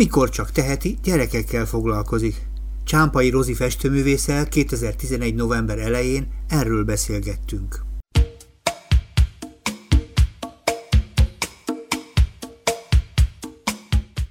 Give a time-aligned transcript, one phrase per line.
[0.00, 2.36] amikor csak teheti, gyerekekkel foglalkozik.
[2.84, 5.34] Csámpai Rozi festőművészel 2011.
[5.34, 7.84] november elején erről beszélgettünk.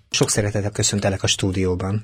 [0.09, 2.03] Sok szeretettel köszöntelek a stúdióban.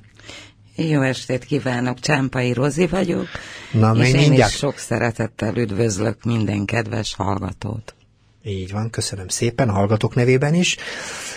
[0.76, 3.26] Jó estét kívánok, Csámpai Rozi vagyok,
[3.72, 4.52] Na, és én mindjárt...
[4.52, 7.94] is sok szeretettel üdvözlök minden kedves hallgatót.
[8.44, 10.76] Így van, köszönöm szépen, a hallgatók nevében is,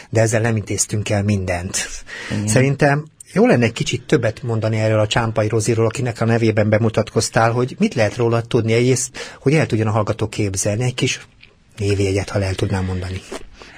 [0.10, 1.88] de ezzel nem intéztünk el mindent.
[2.32, 2.48] Igen.
[2.48, 7.52] Szerintem jó lenne egy kicsit többet mondani erről a Csámpai Roziról, akinek a nevében bemutatkoztál,
[7.52, 11.28] hogy mit lehet róla tudni, egyrészt, hogy el tudjon a hallgató képzelni, egy kis
[11.78, 13.22] névjegyet, ha el tudnám mondani.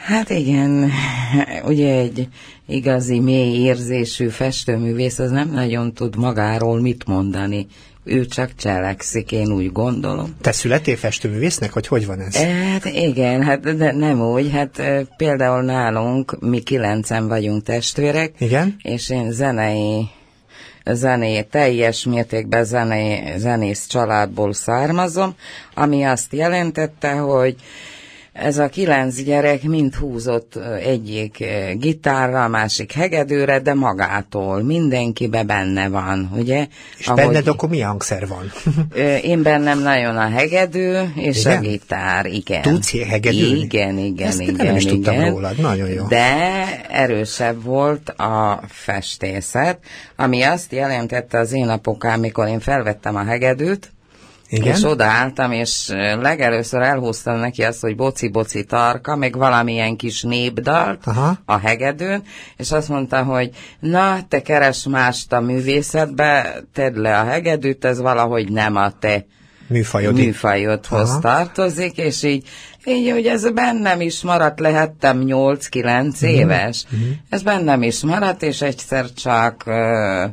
[0.05, 0.91] Hát igen,
[1.71, 2.27] ugye egy
[2.68, 7.68] igazi mély érzésű festőművész az nem nagyon tud magáról mit mondani.
[8.03, 10.35] Ő csak cselekszik, én úgy gondolom.
[10.41, 12.35] Te születél festőművésznek, vagy hogy van ez?
[12.35, 14.81] Hát igen, hát de nem úgy, hát
[15.17, 18.76] például nálunk mi kilencen vagyunk testvérek, igen?
[18.84, 20.09] és én zenei
[20.85, 25.35] zené, teljes mértékben zené, zenész családból származom,
[25.73, 27.55] ami azt jelentette, hogy
[28.34, 31.43] ez a kilenc gyerek mind húzott egyik
[31.74, 34.63] gitárra, a másik hegedőre, de magától.
[34.63, 36.68] Mindenkibe benne van, ugye?
[36.98, 38.51] És Ahogy, benned akkor mi hangszer van?
[39.32, 41.57] én bennem nagyon a hegedő és igen?
[41.57, 42.62] a gitár, igen.
[42.62, 43.60] Tudsz hegedülni?
[43.60, 44.66] Igen, igen, Ezt igen.
[44.66, 44.95] nem is igen.
[44.95, 46.07] tudtam rólad, nagyon jó.
[46.07, 49.79] De erősebb volt a festészet,
[50.16, 53.91] ami azt jelentette az én apukám, mikor én felvettem a hegedűt,
[54.52, 54.76] igen?
[54.76, 55.88] És odaálltam, és
[56.21, 61.38] legelőször elhúztam neki azt, hogy boci-boci tarka, meg valamilyen kis népdalt Aha.
[61.46, 62.24] a hegedőn,
[62.57, 68.02] és azt mondta, hogy na, te keres mást a művészetbe, tedd le a hegedűt, ez
[68.02, 69.25] valahogy nem a te
[69.68, 70.13] Műfajod.
[70.13, 71.19] műfajodhoz Aha.
[71.19, 72.47] tartozik, és így,
[72.85, 76.29] így, hogy ez bennem is maradt, lehettem 8-9 uh-huh.
[76.29, 76.84] éves.
[76.91, 77.09] Uh-huh.
[77.29, 79.63] Ez bennem is maradt, és egyszer csak...
[79.66, 80.29] Uh,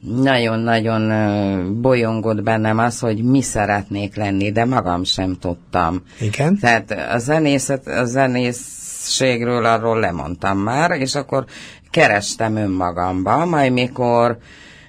[0.00, 6.02] nagyon-nagyon bolyongott bennem az, hogy mi szeretnék lenni, de magam sem tudtam.
[6.20, 6.58] Igen?
[6.58, 11.44] Tehát a zenészet, a zenészségről arról lemondtam már, és akkor
[11.90, 14.38] kerestem önmagamba, majd mikor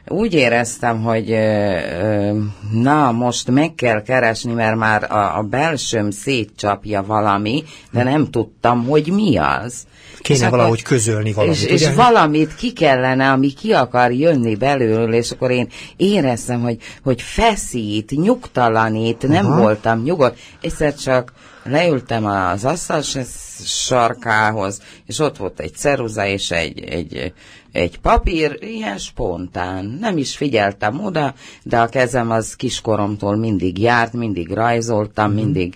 [0.08, 1.38] úgy éreztem, hogy
[2.72, 8.86] na, most meg kell keresni, mert már a, a belsőm szétcsapja valami, de nem tudtam,
[8.86, 9.88] hogy mi az.
[10.22, 11.58] Kéne és valahogy akkor, közölni valamit.
[11.58, 16.78] És, és valamit ki kellene, ami ki akar jönni belőle, és akkor én éreztem, hogy,
[17.04, 19.62] hogy feszít, nyugtalanít, nem Aha.
[19.62, 20.40] voltam nyugodt.
[20.62, 23.02] Egyszer csak leültem az asztal
[23.64, 27.34] sarkához, és ott volt egy ceruza és egy, egy,
[27.80, 29.98] egy papír, ilyen spontán.
[30.00, 35.36] Nem is figyeltem oda, de a kezem az kiskoromtól mindig járt, mindig rajzoltam, mm.
[35.36, 35.76] mindig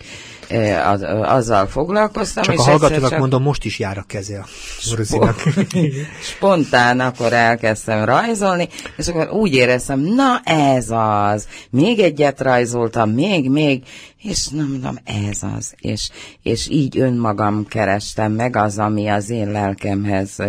[0.86, 2.44] az, azzal foglalkoztam.
[2.44, 4.46] Csak és a hallgatónak csak mondom, most is jár a keze a
[4.96, 5.44] Ruzinak.
[6.36, 11.48] Spontán akkor elkezdtem rajzolni, és akkor úgy éreztem, na ez az.
[11.70, 13.84] Még egyet rajzoltam, még, még,
[14.18, 14.98] és nem mondom,
[15.30, 15.74] ez az.
[15.80, 16.10] És,
[16.42, 20.40] és így önmagam kerestem meg az, ami az én lelkemhez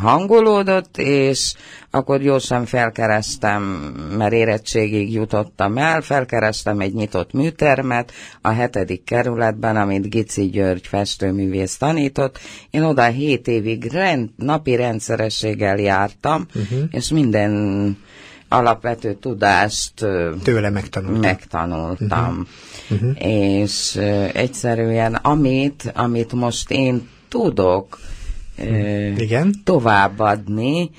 [0.00, 1.54] hangolódott, és
[1.90, 3.62] akkor gyorsan felkerestem,
[4.16, 8.12] mert érettségig jutottam el, felkerestem egy nyitott műtermet
[8.42, 12.38] a hetedik kerületben, amit Gici György festőművész tanított.
[12.70, 16.78] Én oda hét évig rend, napi rendszerességgel jártam, uh-huh.
[16.90, 17.96] és minden
[18.48, 19.92] alapvető tudást
[20.42, 21.20] tőle megtanultam.
[21.20, 22.46] megtanultam.
[22.88, 23.08] Uh-huh.
[23.08, 23.26] Uh-huh.
[23.26, 23.96] És
[24.32, 27.98] egyszerűen amit, amit most én tudok
[29.16, 29.54] Igen?
[29.64, 30.90] továbbadni,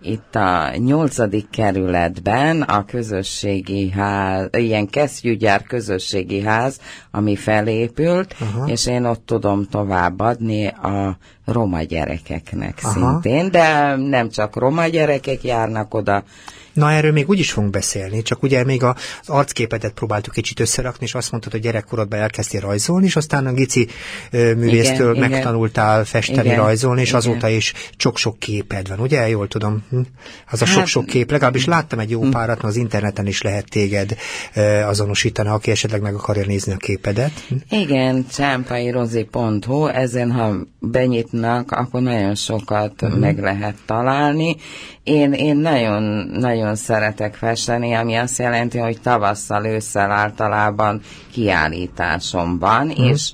[0.00, 6.80] itt a nyolcadik kerületben a közösségi ház, ilyen kesztyűgyár közösségi ház,
[7.10, 8.66] ami felépült, Aha.
[8.66, 12.92] és én ott tudom továbbadni a roma gyerekeknek Aha.
[12.92, 16.24] szintén, de nem csak roma gyerekek járnak oda,
[16.78, 18.94] Na, erről még úgy is fogunk beszélni, csak ugye még az
[19.26, 23.88] arcképedet próbáltuk kicsit összerakni, és azt mondtad, hogy gyerekkorodban elkezdtél rajzolni, és aztán a Gici
[24.30, 27.20] művésztől igen, megtanultál festeni, igen, rajzolni, és igen.
[27.20, 29.28] azóta is sok-sok képed van, ugye?
[29.28, 29.84] Jól tudom.
[29.90, 30.00] Hm?
[30.50, 32.30] Az a hát, sok-sok kép, legalábbis láttam egy jó hm.
[32.30, 34.16] párat, az interneten is lehet téged
[34.84, 37.32] azonosítani, aki esetleg meg akarja nézni a képedet.
[37.48, 37.54] Hm?
[37.70, 43.18] Igen, csámpairozi.hu, ezen ha benyitnak, akkor nagyon sokat uh-huh.
[43.18, 44.56] meg lehet találni.
[45.02, 46.02] Én, én nagyon,
[46.32, 51.00] nagyon szeretek festeni, ami azt jelenti, hogy tavasszal, ősszel általában
[51.32, 53.08] kiállításom van, uh-huh.
[53.08, 53.32] és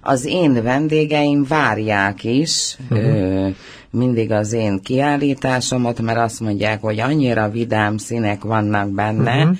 [0.00, 3.06] az én vendégeim várják is uh-huh.
[3.06, 3.48] ö,
[3.90, 9.56] mindig az én kiállításomat, mert azt mondják, hogy annyira vidám színek vannak benne, uh-huh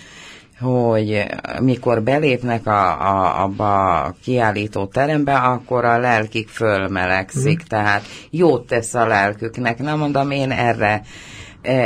[0.61, 1.26] hogy
[1.61, 7.67] mikor belépnek a, a, abba a kiállító terembe, akkor a lelkik fölmelegszik, mm.
[7.69, 9.78] tehát jót tesz a lelküknek.
[9.78, 11.02] Nem mondom, én erre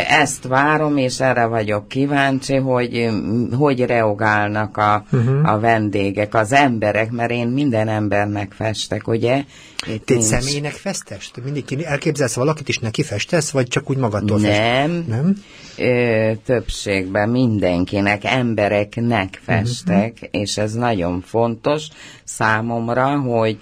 [0.08, 3.08] ezt várom, és erre vagyok kíváncsi, hogy
[3.58, 5.52] hogy reagálnak a, uh-huh.
[5.52, 9.44] a vendégek, az emberek, mert én minden embernek festek, ugye?
[9.86, 10.26] Itt Te nincs...
[10.26, 11.30] személynek festesz?
[11.30, 14.90] Te mindig elképzelsz valakit is neki festesz, vagy csak úgy magadtól Nem.
[14.90, 15.06] Fest?
[15.06, 15.34] Nem?
[15.76, 20.28] Ö, többségben mindenkinek, embereknek festek, uh-huh.
[20.30, 21.88] és ez nagyon fontos
[22.24, 23.58] számomra, hogy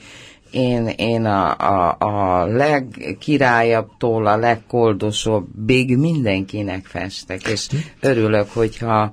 [0.51, 7.69] én, én a, a, a legkirályabbtól a legkoldosabbig mindenkinek festek, és
[8.01, 9.13] örülök, hogyha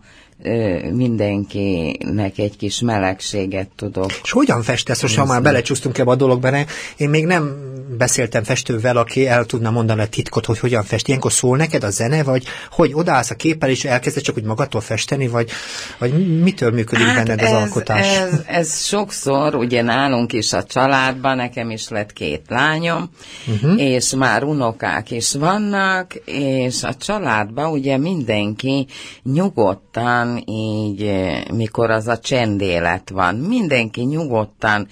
[0.91, 4.11] mindenkinek egy kis melegséget tudok.
[4.23, 6.49] És hogyan festesz, most ha már belecsúsztunk ebbe a dologba,
[6.97, 11.07] én még nem beszéltem festővel, aki el tudna mondani a titkot, hogy hogyan fest.
[11.07, 14.81] Ilyenkor szól neked a zene, vagy hogy odaállsz a képpel, és elkezded csak úgy magadtól
[14.81, 15.49] festeni, vagy,
[15.97, 18.17] vagy mitől működik hát benned ez, az alkotás?
[18.17, 23.09] Ez, ez sokszor, ugye nálunk is a családban, nekem is lett két lányom,
[23.47, 23.81] uh-huh.
[23.81, 28.87] és már unokák is vannak, és a családban ugye mindenki
[29.23, 31.11] nyugodtan így,
[31.53, 34.87] mikor az a csendélet van, mindenki nyugodtan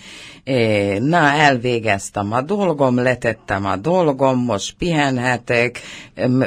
[0.99, 5.79] na, elvégeztem a dolgom, letettem a dolgom, most pihenhetek,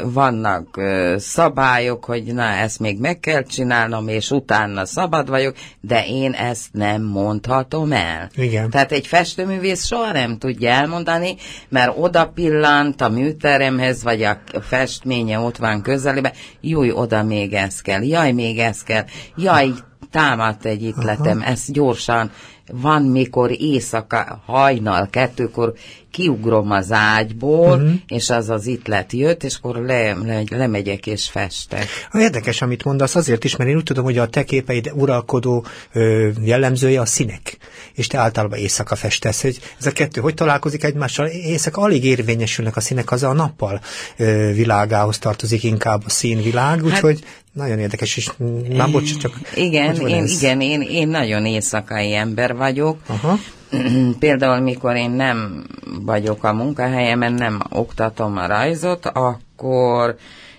[0.04, 0.80] vannak
[1.16, 6.68] szabályok, hogy na, ezt még meg kell csinálnom, és utána szabad vagyok, de én ezt
[6.72, 8.30] nem mondhatom el.
[8.34, 8.70] Igen.
[8.70, 11.36] Tehát egy festőművész soha nem tudja elmondani,
[11.68, 17.80] mert oda pillant a műteremhez, vagy a festménye ott van közelében, júj, oda még ez
[17.80, 19.04] kell, jaj, még ez kell,
[19.36, 19.72] jaj,
[20.10, 21.50] támadt egy itletem, Aha.
[21.50, 22.30] ezt gyorsan
[22.72, 25.72] van, mikor éjszaka, hajnal, kettőkor
[26.10, 27.92] kiugrom az ágyból, uh-huh.
[28.06, 31.86] és az az itt lett jött, és akkor le, le, lemegyek és festek.
[32.12, 36.28] Érdekes, amit mondasz, azért is, mert én úgy tudom, hogy a te képeid uralkodó ö,
[36.42, 37.56] jellemzője a színek,
[37.94, 41.26] és te általában éjszaka festesz, hogy ez a kettő hogy találkozik egymással?
[41.26, 43.80] Éjszaka alig érvényesülnek a színek, az a nappal
[44.16, 47.24] ö, világához tartozik inkább a színvilág, hát, úgyhogy
[47.56, 48.30] nagyon érdekes, és
[48.76, 49.40] már bocs, csak...
[49.54, 52.98] Igen, én, igen én, én nagyon éjszakai ember vagyok.
[53.06, 53.38] Aha.
[54.18, 55.66] Például, mikor én nem
[56.04, 60.16] vagyok a munkahelyemen, nem oktatom a rajzot, akkor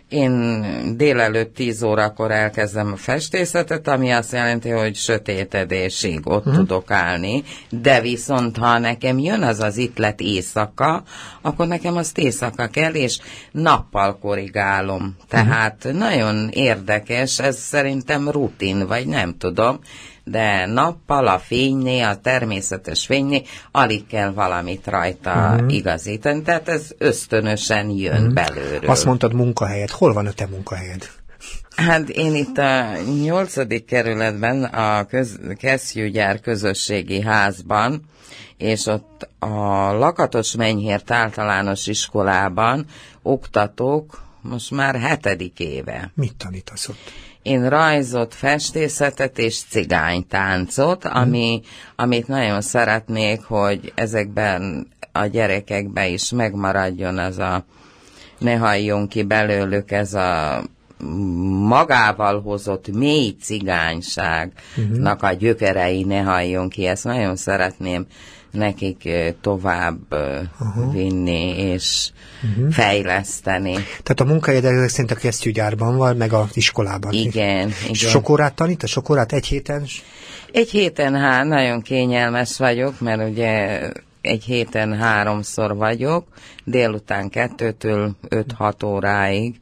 [0.10, 0.64] én
[0.98, 6.56] délelőtt 10 órakor elkezdem a festészetet, ami azt jelenti, hogy sötétedésig ott uh-huh.
[6.56, 11.04] tudok állni, de viszont ha nekem jön az az itt lett éjszaka,
[11.42, 13.20] akkor nekem azt éjszaka kell, és
[13.52, 15.16] nappal korrigálom.
[15.28, 16.00] Tehát uh-huh.
[16.00, 19.80] nagyon érdekes, ez szerintem rutin, vagy nem tudom,
[20.30, 23.42] de nappal a fényné, a természetes fényné,
[23.72, 25.74] alig kell valamit rajta uh-huh.
[25.74, 28.34] igazítani, tehát ez ösztönösen jön uh-huh.
[28.34, 28.90] belőről.
[28.90, 31.10] Azt mondtad munkahelyed, hol van a te munkahelyed?
[31.76, 32.86] Hát én itt a
[33.24, 38.02] nyolcadik kerületben a köz, Kesztyűgyár közösségi házban,
[38.58, 39.48] és ott a
[39.92, 42.86] Lakatos Menyhért általános iskolában
[43.22, 46.12] oktatók most már hetedik éve.
[46.16, 47.12] Mit tanítasz ott?
[47.48, 51.62] Én rajzot, festészetet és cigánytáncot, ami,
[51.96, 57.66] amit nagyon szeretnék, hogy ezekben a gyerekekben is megmaradjon az a,
[58.38, 60.62] ne halljon ki belőlük ez a
[61.68, 66.86] magával hozott mély cigányságnak a gyökerei ne halljon ki.
[66.86, 68.06] Ezt nagyon szeretném
[68.58, 69.10] nekik
[69.42, 70.94] tovább uh-huh.
[70.94, 72.10] vinni és
[72.44, 72.72] uh-huh.
[72.72, 73.74] fejleszteni.
[73.74, 77.14] Tehát a munkahelyed ezek szerint a kesztyűgyárban van, meg az iskolában.
[77.14, 77.72] Igen.
[77.84, 77.94] igen.
[77.94, 78.84] Sok órát tanít?
[78.84, 79.86] A sok órát egy héten?
[80.52, 83.82] Egy héten hát nagyon kényelmes vagyok, mert ugye
[84.22, 86.28] egy héten háromszor vagyok,
[86.64, 89.60] délután kettőtől 5-6 óráig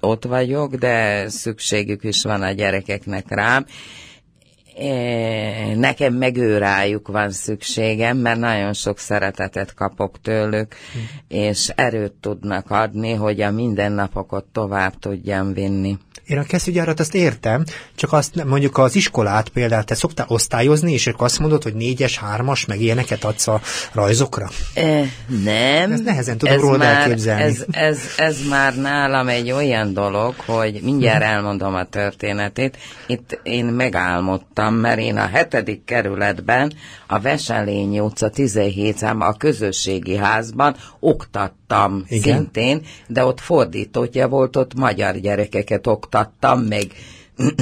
[0.00, 3.66] ott vagyok, de szükségük is van a gyerekeknek rám,
[5.76, 10.98] nekem meg ő rájuk van szükségem, mert nagyon sok szeretetet kapok tőlük, hm.
[11.28, 15.98] és erőt tudnak adni, hogy a mindennapokat tovább tudjam vinni.
[16.32, 21.06] Én a kesztyűgyárat azt értem, csak azt mondjuk az iskolát például te szoktál osztályozni, és
[21.06, 23.60] akkor azt mondod, hogy négyes, hármas, meg ilyeneket adsz a
[23.92, 24.48] rajzokra?
[24.74, 25.04] E,
[25.44, 25.92] nem.
[25.92, 27.42] Ez nehezen tudom róla már, elképzelni.
[27.42, 32.76] Ez, ez, ez már nálam egy olyan dolog, hogy mindjárt elmondom a történetét.
[33.06, 36.72] Itt én megálmodtam, mert én a hetedik kerületben
[37.06, 41.61] a Veselényi utca 17 szám a közösségi házban oktattam
[42.08, 42.34] Igen?
[42.36, 46.86] szintén, de ott fordítótja volt, ott magyar gyerekeket oktattam, meg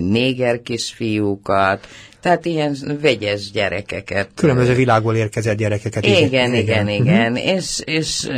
[0.00, 1.86] néger kisfiúkat,
[2.20, 4.28] tehát ilyen vegyes gyerekeket.
[4.34, 6.06] Különböző világból érkezett gyerekeket.
[6.06, 7.36] Igen, igen, igen, igen.
[7.36, 8.28] És, és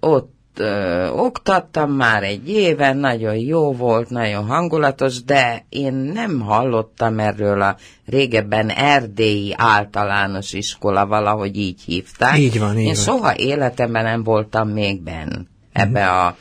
[0.00, 7.18] ott ö, oktattam már egy éven, nagyon jó volt, nagyon hangulatos, de én nem hallottam
[7.18, 7.76] erről a
[8.06, 12.38] régebben erdélyi általános iskola, valahogy így hívták.
[12.38, 12.94] Így van, így Én van.
[12.94, 16.36] soha életemben nem voltam még benn ebbe a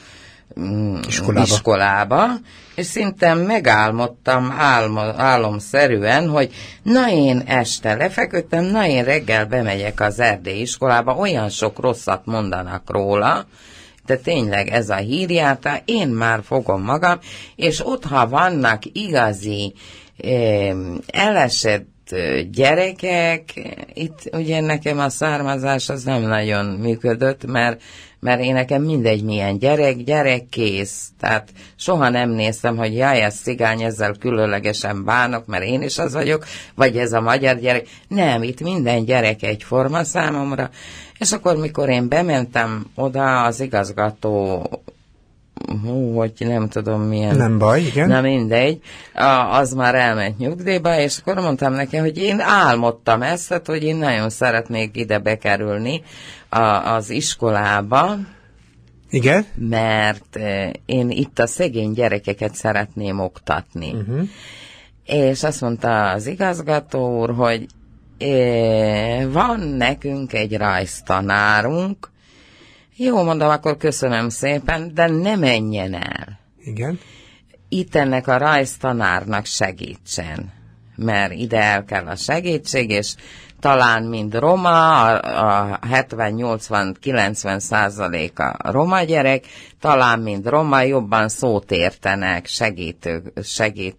[0.59, 1.45] mm, Iskolába.
[1.45, 2.27] iskolába,
[2.75, 6.51] és szinte megálmodtam álmo, álomszerűen, hogy
[6.83, 12.91] na én este lefeküdtem, na én reggel bemegyek az erdélyi iskolába, olyan sok rosszat mondanak
[12.91, 13.45] róla,
[14.09, 17.19] de tényleg ez a hírjáta, én már fogom magam,
[17.55, 19.73] és ott, ha vannak igazi
[20.17, 20.75] eh,
[21.07, 22.15] elesett
[22.51, 23.43] gyerekek,
[23.93, 27.81] itt ugye nekem a származás az nem nagyon működött, mert,
[28.19, 31.07] mert én nekem mindegy milyen gyerek, gyerek kész.
[31.19, 36.13] Tehát soha nem néztem, hogy jaj, ez cigány, ezzel különlegesen bánok, mert én is az
[36.13, 36.45] vagyok,
[36.75, 37.87] vagy ez a magyar gyerek.
[38.07, 40.69] Nem, itt minden gyerek egyforma számomra.
[41.19, 44.63] És akkor, mikor én bementem oda, az igazgató
[45.83, 47.35] hú, hogy nem tudom milyen.
[47.35, 48.07] Nem baj, igen.
[48.07, 48.81] Na mindegy,
[49.13, 53.83] a, az már elment nyugdíjba, és akkor mondtam neki, hogy én álmodtam ezt, tehát, hogy
[53.83, 56.01] én nagyon szeretnék ide bekerülni
[56.49, 56.63] a,
[56.93, 58.17] az iskolába,
[59.09, 59.45] Igen?
[59.55, 63.91] mert eh, én itt a szegény gyerekeket szeretném oktatni.
[63.93, 64.27] Uh-huh.
[65.05, 67.65] És azt mondta az igazgató úr, hogy
[68.17, 72.09] eh, van nekünk egy rajztanárunk,
[73.01, 76.39] jó, mondom, akkor köszönöm szépen, de ne menjen el.
[76.63, 76.99] Igen.
[77.69, 80.51] Itt ennek a rajztanárnak segítsen,
[80.95, 83.15] mert ide el kell a segítség, és
[83.59, 89.45] talán mind roma, a, a 70-80-90 százaléka roma gyerek,
[89.79, 93.97] talán mind roma jobban szót értenek, segítő, segít,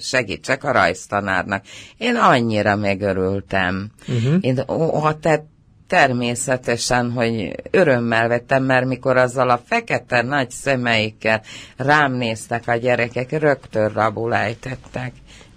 [0.00, 1.64] segítsek a rajztanárnak.
[1.98, 3.90] Én annyira megörültem.
[4.08, 4.36] Uh-huh.
[4.40, 5.44] Én, ó, ha te
[5.92, 11.42] természetesen, hogy örömmel vettem, mert mikor azzal a fekete nagy szemeikkel
[11.76, 14.34] rám néztek a gyerekek, rögtön rabul.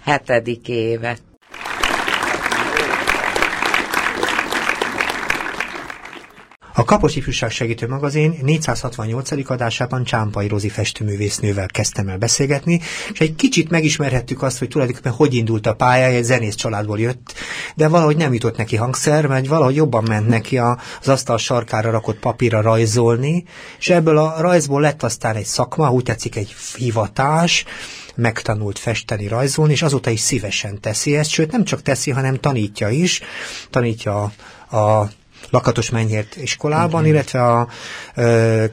[0.04, 1.22] Hetedik évet.
[6.78, 9.50] A Kapos Ifjúság Segítő Magazin 468.
[9.52, 12.82] adásában Csámpai Rozi festőművésznővel kezdtem el beszélgetni,
[13.14, 17.34] és egy kicsit megismerhettük azt, hogy tulajdonképpen hogy indult a pályája, egy zenész családból jött,
[17.76, 22.20] de valahogy nem jutott neki hangszer, mert valahogy jobban ment neki az asztal sarkára rakott
[22.20, 23.44] papírra rajzolni,
[23.80, 27.66] és ebből a rajzból lett aztán egy szakma, úgy tetszik egy hivatás,
[28.16, 32.90] megtanult festeni, rajzolni, és azóta is szívesen teszi ezt, sőt nem csak teszi, hanem tanítja
[32.90, 33.22] is,
[33.70, 34.32] tanítja
[34.70, 35.10] a, a
[35.50, 37.12] Lakatos Menyhért iskolában, okay.
[37.12, 37.68] illetve a
[38.16, 38.66] ö,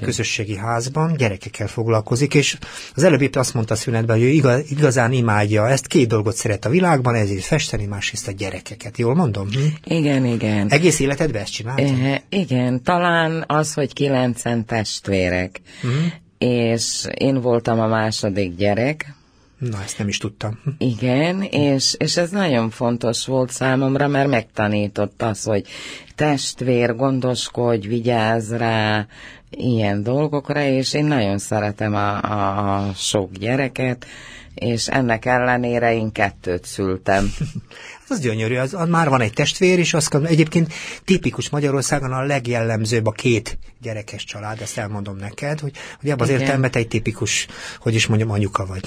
[0.00, 2.58] közösségi házban gyerekekkel foglalkozik, és
[2.94, 6.34] az előbb épp azt mondta a szünetben, hogy ő igaz, igazán imádja ezt, két dolgot
[6.34, 8.98] szeret a világban, ezért festeni, másrészt a gyerekeket.
[8.98, 9.48] Jól mondom?
[9.50, 9.94] Hm?
[9.94, 10.68] Igen, igen.
[10.68, 11.98] Egész életedben ezt csináltad?
[12.02, 16.12] E, igen, talán az, hogy kilencen testvérek, uh-huh.
[16.38, 19.14] és én voltam a második gyerek,
[19.58, 20.58] Na, ezt nem is tudtam.
[20.64, 20.70] Hm.
[20.78, 25.66] Igen, és, és ez nagyon fontos volt számomra, mert megtanított az, hogy
[26.14, 29.06] testvér, gondoskodj, vigyázz rá,
[29.50, 34.06] ilyen dolgokra, és én nagyon szeretem a, a, a sok gyereket,
[34.54, 37.32] és ennek ellenére én kettőt szültem.
[38.08, 40.72] Az gyönyörű, az, az már van egy testvér, és azt egyébként
[41.04, 46.32] tipikus Magyarországon a legjellemzőbb a két gyerekes család, ezt elmondom neked, hogy, hogy ebben az
[46.32, 47.46] értelemben te egy tipikus,
[47.78, 48.82] hogy is mondjam, anyuka vagy.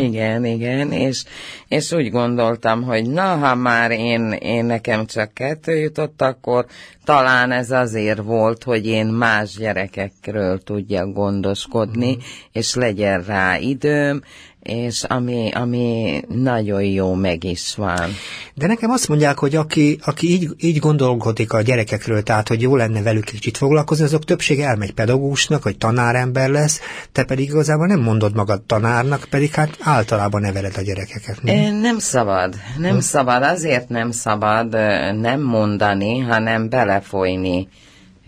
[0.00, 1.24] Igen, igen, és,
[1.68, 6.66] és úgy gondoltam, hogy na, ha már én, én nekem csak kettő jutott, akkor
[7.04, 12.20] talán ez azért volt, hogy én más gyerekekről tudjak gondoskodni, mm.
[12.52, 14.22] és legyen rá időm,
[14.64, 18.10] és ami, ami nagyon jó meg is van.
[18.54, 22.76] De nekem azt mondják, hogy aki, aki így, így gondolkodik a gyerekekről, tehát hogy jó
[22.76, 26.80] lenne velük kicsit foglalkozni, azok többsége elmegy pedagógusnak, vagy tanárember lesz,
[27.12, 31.38] te pedig igazából nem mondod magad tanárnak, pedig hát általában neveled a gyerekeket.
[31.38, 31.48] Hm?
[31.48, 34.72] Ö, Nem szabad, nem szabad, azért nem szabad
[35.20, 37.68] nem mondani, hanem belefolyni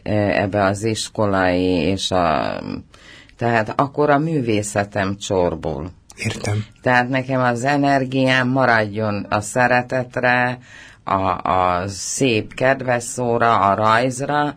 [0.03, 2.61] ebbe az iskolai, és a,
[3.37, 5.91] tehát akkor a művészetem csorbul.
[6.17, 6.65] Értem.
[6.83, 10.59] Tehát nekem az energiám maradjon a szeretetre,
[11.05, 14.55] a, a szép kedves szóra, a rajzra,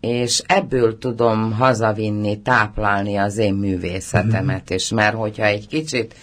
[0.00, 6.14] és ebből tudom hazavinni, táplálni az én művészetemet, és mert hogyha egy kicsit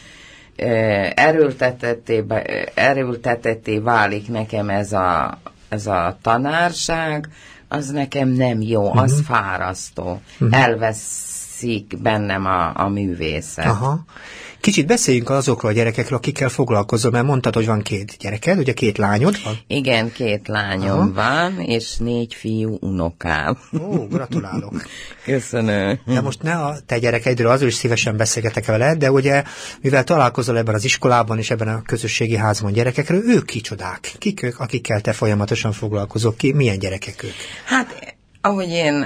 [1.16, 2.24] erőltetetté,
[2.74, 7.28] erőltetetté válik nekem ez a, ez a tanárság,
[7.68, 10.22] az nekem nem jó, az fárasztó.
[10.52, 13.66] Elveszi viszik bennem a, a művészet.
[13.66, 14.04] Aha.
[14.62, 18.98] Kicsit beszéljünk azokról a gyerekekről, akikkel foglalkozom, mert mondtad, hogy van két gyereked, ugye két
[18.98, 19.60] lányod van?
[19.68, 21.14] Igen, két lányom Aha.
[21.14, 23.58] van, és négy fiú unokám.
[23.80, 24.74] Ó, gratulálok.
[25.26, 26.00] Köszönöm.
[26.06, 29.44] De most ne a te gyerekeidről, azról is szívesen beszélgetek vele, de ugye,
[29.82, 34.16] mivel találkozol ebben az iskolában és ebben a közösségi házban gyerekekről, ők kicsodák?
[34.18, 36.34] Kik ők, akikkel te folyamatosan foglalkozol?
[36.38, 37.34] Ki, milyen gyerekek ők?
[37.66, 38.11] Hát
[38.42, 39.04] ahogy én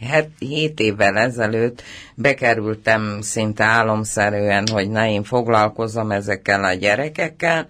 [0.00, 1.82] het, hét évvel ezelőtt
[2.14, 7.66] bekerültem szinte álomszerűen, hogy na én foglalkozom ezekkel a gyerekekkel,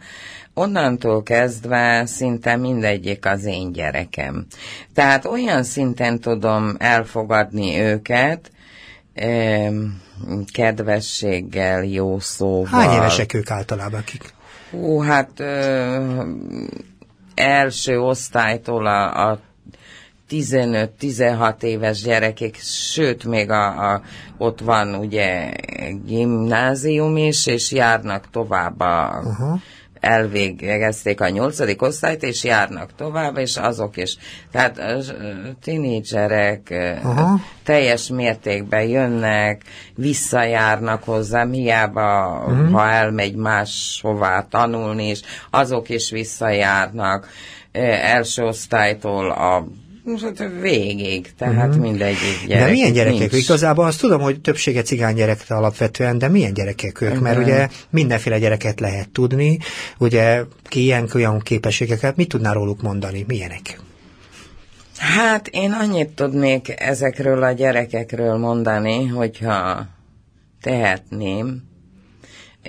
[0.55, 4.47] onnantól kezdve szinte mindegyik az én gyerekem.
[4.95, 8.51] Tehát olyan szinten tudom elfogadni őket,
[10.53, 12.81] kedvességgel, jó szóval.
[12.81, 14.35] Hány évesek ők általában, akik?
[14.71, 16.23] Hú, hát ö,
[17.35, 19.41] első osztálytól a, a
[20.35, 24.03] 15-16 éves gyerekek, sőt, még a, a,
[24.39, 25.53] ott van ugye
[26.05, 29.61] gimnázium is, és járnak tovább a, uh-huh
[30.05, 34.17] elvégezték a nyolcadik osztályt, és járnak tovább, és azok is.
[34.51, 34.81] Tehát
[35.63, 36.75] tinédzserek
[37.05, 37.41] uh-huh.
[37.65, 39.63] teljes mértékben jönnek,
[39.95, 42.71] visszajárnak hozzám, hiába, uh-huh.
[42.71, 47.29] ha elmegy máshová tanulni, és azok is visszajárnak
[47.73, 49.67] első osztálytól a
[50.23, 51.83] Hát végig, tehát uh-huh.
[51.83, 52.65] mindegyik gyerek.
[52.65, 53.31] De milyen gyerekek?
[53.31, 53.45] Nincs.
[53.45, 57.09] Igazából azt tudom, hogy többsége cigány gyerekre alapvetően, de milyen gyerekek ők?
[57.09, 57.23] Uh-huh.
[57.23, 59.59] Mert ugye mindenféle gyereket lehet tudni,
[59.99, 63.25] ugye ki ilyen olyan képességeket, mit tudnál róluk mondani?
[63.29, 63.81] Milyenek?
[64.99, 69.87] Hát én annyit tudnék ezekről a gyerekekről mondani, hogyha
[70.63, 71.63] tehetném,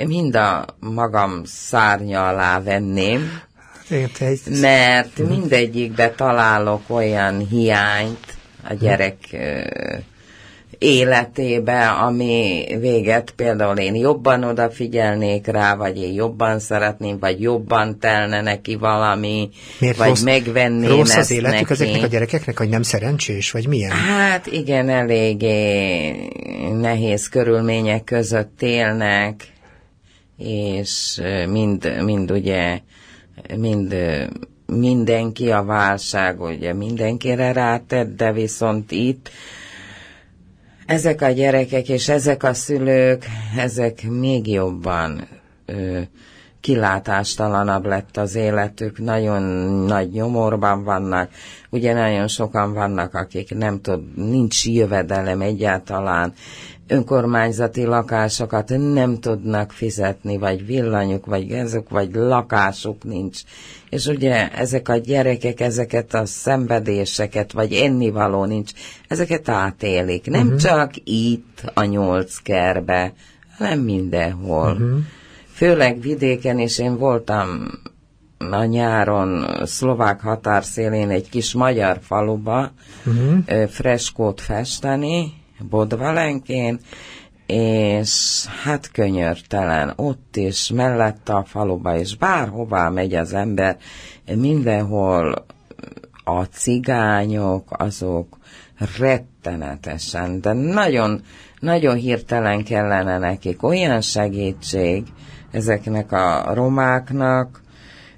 [0.08, 3.42] mind a magam szárnya alá venném,
[3.90, 4.38] Érted.
[4.60, 8.38] Mert mindegyikbe találok olyan hiányt
[8.70, 9.18] a gyerek
[10.78, 18.42] életébe, ami véget például én jobban odafigyelnék rá, vagy én jobban szeretném, vagy jobban telne
[18.42, 19.50] neki valami,
[19.80, 21.72] Miért vagy rossz, megvenném rossz az életük neki.
[21.74, 23.92] ezeknek a gyerekeknek, hogy nem szerencsés, vagy milyen?
[23.92, 26.12] Hát igen, eléggé
[26.80, 29.44] nehéz körülmények között élnek,
[30.38, 32.80] és mind, mind ugye
[33.58, 33.96] mind
[34.66, 39.30] mindenki a válság, ugye mindenkire rátett, de viszont itt
[40.86, 43.26] ezek a gyerekek és ezek a szülők,
[43.58, 45.28] ezek még jobban
[45.66, 46.00] ö,
[46.66, 49.42] kilátástalanabb lett az életük, nagyon
[49.86, 51.30] nagy nyomorban vannak,
[51.70, 56.34] ugye nagyon sokan vannak, akik nem tud, nincs jövedelem egyáltalán,
[56.88, 63.42] önkormányzati lakásokat nem tudnak fizetni, vagy villanyuk, vagy gázuk, vagy lakásuk nincs.
[63.90, 68.72] És ugye ezek a gyerekek ezeket a szenvedéseket, vagy ennivaló nincs,
[69.08, 70.26] ezeket átélik.
[70.26, 70.60] Nem uh-huh.
[70.60, 73.14] csak itt a nyolc kerbe,
[73.58, 74.72] hanem mindenhol.
[74.72, 74.98] Uh-huh.
[75.54, 77.68] Főleg vidéken, és én voltam
[78.52, 82.72] a nyáron szlovák határszélén egy kis magyar faluba
[83.06, 83.68] uh-huh.
[83.68, 86.80] freskót festeni, Bodvalenkén,
[87.46, 93.78] és hát könyörtelen, ott is, mellette a faluba, és bárhová megy az ember,
[94.36, 95.46] mindenhol
[96.24, 98.38] a cigányok, azok
[98.98, 101.22] rettenetesen, de nagyon,
[101.60, 105.04] nagyon hirtelen kellene nekik olyan segítség
[105.52, 107.62] ezeknek a romáknak,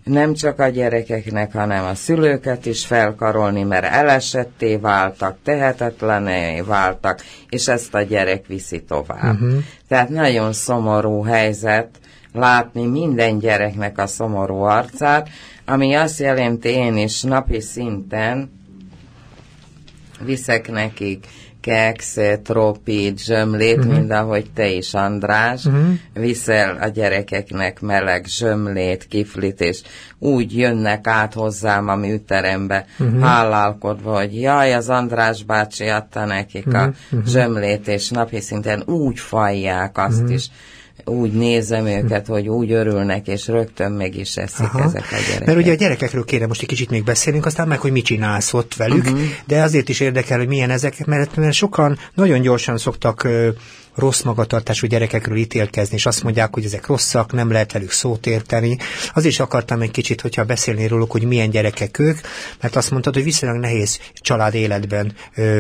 [0.08, 7.68] nem csak a gyerekeknek, hanem a szülőket is felkarolni, mert elesetté váltak, tehetetlené váltak, és
[7.68, 9.34] ezt a gyerek viszi tovább.
[9.34, 9.64] Uh-huh.
[9.88, 11.90] Tehát nagyon szomorú helyzet
[12.34, 15.30] látni minden gyereknek a szomorú arcát,
[15.66, 18.52] ami azt jelenti én is napi szinten
[20.20, 21.28] viszek nekik
[21.68, 23.94] keksz, trópit, zsömlét, uh-huh.
[23.94, 25.88] mind ahogy te is, András, uh-huh.
[26.14, 29.82] viszel a gyerekeknek meleg zsömlét, kiflit, és
[30.20, 33.22] úgy jönnek át hozzám a műterembe, uh-huh.
[33.22, 36.82] hálálkodva, hogy jaj, az András bácsi adta nekik uh-huh.
[36.82, 36.94] a
[37.26, 40.34] zsömlét, és napi szinten úgy fajják azt uh-huh.
[40.34, 40.50] is,
[41.06, 44.84] úgy nézem őket, hogy úgy örülnek, és rögtön meg is eszik Aha.
[44.84, 45.46] ezek a gyerekek.
[45.46, 48.54] Mert ugye a gyerekekről kéne most egy kicsit még beszélnünk, aztán meg, hogy mit csinálsz
[48.54, 49.20] ott velük, uh-huh.
[49.46, 53.28] de azért is érdekel, hogy milyen ezek, mert, mert sokan nagyon gyorsan szoktak
[53.98, 58.78] rossz magatartású gyerekekről ítélkezni, és azt mondják, hogy ezek rosszak, nem lehet velük szót érteni.
[59.14, 62.20] Az is akartam egy kicsit, hogyha beszélni róluk, hogy milyen gyerekek ők,
[62.62, 65.14] mert azt mondtad, hogy viszonylag nehéz család életben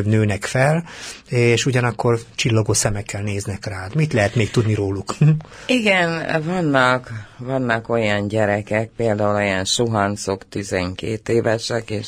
[0.04, 0.84] nőnek fel,
[1.30, 3.95] és ugyanakkor csillogó szemekkel néznek rád.
[3.95, 5.15] Mit lehet még tudni róluk?
[5.65, 12.08] Igen, vannak, vannak olyan gyerekek, például olyan suhancok, 12 évesek, és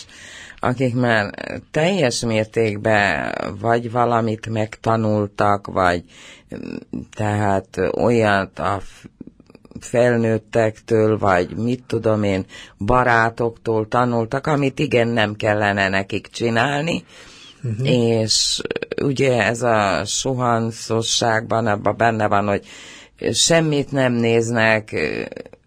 [0.60, 1.34] akik már
[1.72, 6.04] teljes mértékben vagy valamit megtanultak, vagy
[7.16, 8.82] tehát olyat a
[9.80, 12.46] felnőttektől, vagy mit tudom én,
[12.78, 17.04] barátoktól tanultak, amit igen nem kellene nekik csinálni,
[17.64, 17.90] uh-huh.
[17.90, 18.62] és
[19.02, 22.66] ugye ez a suhanszosságban abban benne van, hogy
[23.34, 24.96] semmit nem néznek,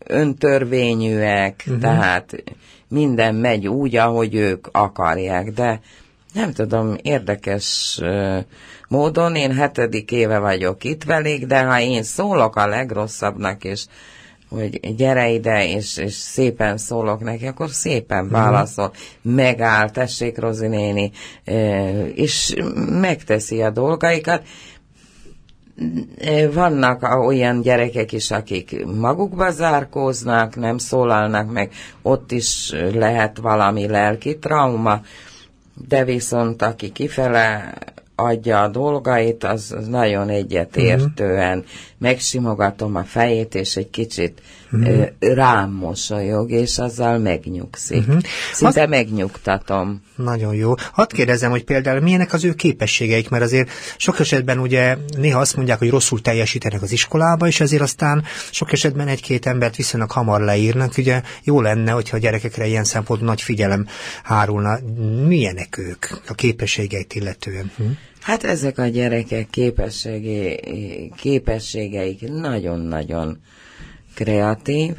[0.06, 1.80] öntörvényűek, uh-huh.
[1.80, 2.42] tehát
[2.92, 5.80] minden megy úgy, ahogy ők akarják, de
[6.32, 8.00] nem tudom, érdekes
[8.88, 13.84] módon, én hetedik éve vagyok itt velük, de ha én szólok a legrosszabbnak, és
[14.48, 18.32] hogy gyere ide, és, és szépen szólok neki, akkor szépen mhm.
[18.32, 19.34] válaszol, uh-huh.
[19.34, 21.10] megáll, tessék Rozi néni,
[22.14, 22.54] és
[23.00, 24.42] megteszi a dolgaikat.
[26.52, 34.38] Vannak olyan gyerekek is, akik magukba zárkóznak, nem szólalnak meg, ott is lehet valami lelki
[34.38, 35.00] trauma,
[35.88, 37.74] de viszont aki kifele
[38.14, 41.72] adja a dolgait, az, az nagyon egyetértően uh-huh.
[41.98, 44.40] megsimogatom a fejét, és egy kicsit
[44.72, 45.06] uh-huh.
[45.20, 47.98] rám mosolyog, és azzal megnyugszik.
[47.98, 48.22] Uh-huh.
[48.52, 48.90] Szinte Azt...
[48.90, 50.02] megnyugtatom.
[50.16, 50.74] Nagyon jó.
[50.92, 55.56] Hadd kérdezem, hogy például milyenek az ő képességeik, mert azért sok esetben ugye néha azt
[55.56, 60.40] mondják, hogy rosszul teljesítenek az iskolába, és ezért aztán sok esetben egy-két embert viszonylag hamar
[60.40, 60.92] leírnak.
[60.98, 63.86] Ugye jó lenne, hogyha a gyerekekre ilyen szempontból nagy figyelem
[64.22, 64.78] hárulna.
[65.26, 67.70] Milyenek ők a képességeit illetően?
[67.76, 67.84] Hm?
[68.20, 69.48] Hát ezek a gyerekek
[71.16, 73.40] képességeik nagyon-nagyon
[74.22, 74.94] kreatív,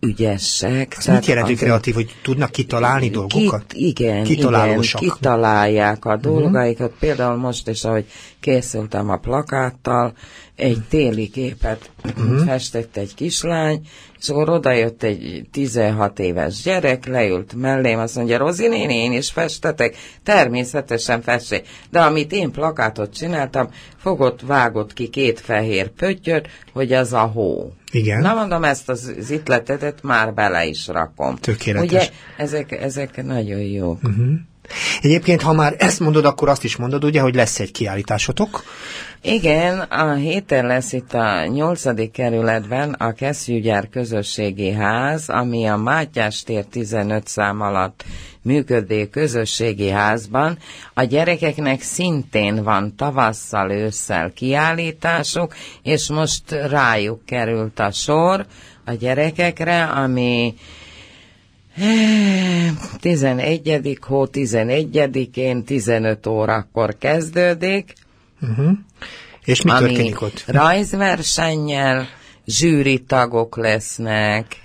[0.00, 0.94] ügyesek.
[0.98, 3.72] Ez mit jelent, hogy kreatív, hogy tudnak kitalálni ki, dolgokat?
[3.72, 6.22] Igen, igen, kitalálják a mhm.
[6.22, 6.86] dolgaikat.
[6.86, 7.00] Uh-huh.
[7.00, 8.06] Például most is, ahogy
[8.40, 10.12] készültem a plakáttal,
[10.56, 12.44] egy téli képet uh-huh.
[12.44, 13.80] festett egy kislány,
[14.20, 19.30] és akkor odajött egy 16 éves gyerek, leült mellém, azt mondja, Rozi néni, én is
[19.30, 19.96] festetek?
[20.22, 21.66] Természetesen festsék.
[21.90, 27.72] De amit én plakátot csináltam, fogott, vágott ki két fehér pöttyöt, hogy az a hó.
[27.92, 28.20] Igen.
[28.20, 31.36] Na mondom, ezt az, az itletetet már bele is rakom.
[31.36, 31.90] Tökéletes.
[31.90, 33.98] Ugye, ezek, ezek nagyon jók.
[34.02, 34.32] Uh-huh.
[35.02, 38.62] Egyébként, ha már ezt mondod, akkor azt is mondod, ugye, hogy lesz egy kiállításotok.
[39.22, 46.42] Igen, a héten lesz itt a nyolcadik kerületben a Kesztyűgyár Közösségi Ház, ami a Mátyás
[46.42, 48.04] tér 15 szám alatt
[48.42, 50.58] működő közösségi házban.
[50.94, 58.46] A gyerekeknek szintén van tavasszal, ősszel kiállításuk, és most rájuk került a sor
[58.84, 60.54] a gyerekekre, ami
[63.00, 63.98] 11.
[64.00, 67.92] hó 11-én 15 órakor kezdődik.
[68.40, 68.70] Uh-huh.
[69.44, 70.44] És mi történik ott?
[70.46, 72.06] Rajzversennyel,
[72.46, 74.56] zsűri tagok lesznek,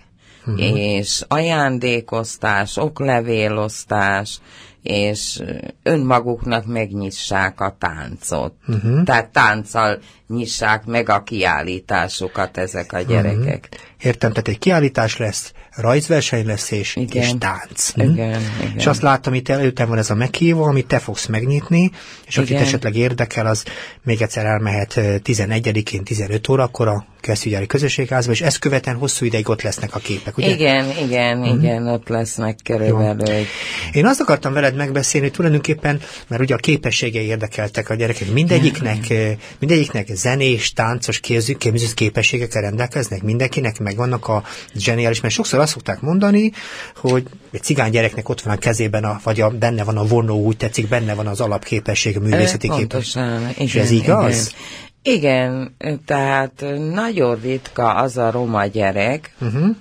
[0.45, 0.77] uh-huh.
[0.77, 4.39] és ajándékoztás, oklevélosztás,
[4.81, 5.41] és
[5.83, 8.53] önmaguknak megnyissák a táncot.
[8.67, 9.03] Uh-huh.
[9.03, 13.69] Tehát tánccal nyissák meg a kiállításokat ezek a gyerekek.
[13.71, 13.94] Uh-huh.
[14.05, 17.23] Értem, tehát egy kiállítás lesz, rajzverseny lesz és, igen.
[17.23, 17.91] és tánc.
[17.95, 18.61] Igen, hm?
[18.61, 18.73] igen.
[18.75, 21.91] És azt láttam, itt előttem van ez a meghívó, amit te fogsz megnyitni,
[22.27, 23.63] és akit esetleg érdekel, az
[24.03, 29.61] még egyszer elmehet 11-én 15 órakor a Kesztyűgyári Közösségházba, és ezt követően hosszú ideig ott
[29.61, 30.49] lesznek a képek, ugye?
[30.49, 31.63] Igen, igen, uh-huh.
[31.63, 33.45] igen, ott lesznek körülbelül.
[33.91, 39.13] Én azt akartam veled megbeszélni, hogy tulajdonképpen, mert ugye a képességei érdekeltek a gyerekek, mindegyiknek,
[39.59, 41.55] mindegyiknek zenés, táncos, képző
[41.93, 44.43] képességekkel rendelkeznek, mindenkinek megvannak a
[44.75, 46.51] zseniális, mert sokszor azt szokták mondani,
[46.95, 50.43] hogy egy cigány gyereknek ott van a kezében, a, vagy a, benne van a vonó,
[50.43, 53.23] úgy tetszik, benne van az alapképesség, a művészeti képesség.
[53.57, 54.53] És ez igaz?
[55.01, 55.73] Igen.
[55.79, 59.75] igen, tehát nagyon ritka az a roma gyerek, uh-huh.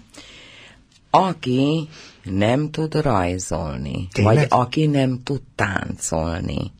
[1.11, 1.89] aki
[2.23, 4.35] nem tud rajzolni, Tényleg?
[4.35, 6.73] vagy aki nem tud táncolni,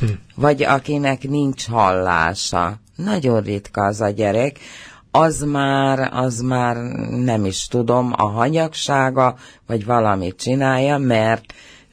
[0.00, 0.06] hm.
[0.34, 2.78] vagy akinek nincs hallása.
[2.96, 4.58] Nagyon ritka az a gyerek,
[5.16, 6.76] az már, az már
[7.10, 11.44] nem is tudom, a hanyagsága, vagy valamit csinálja, mert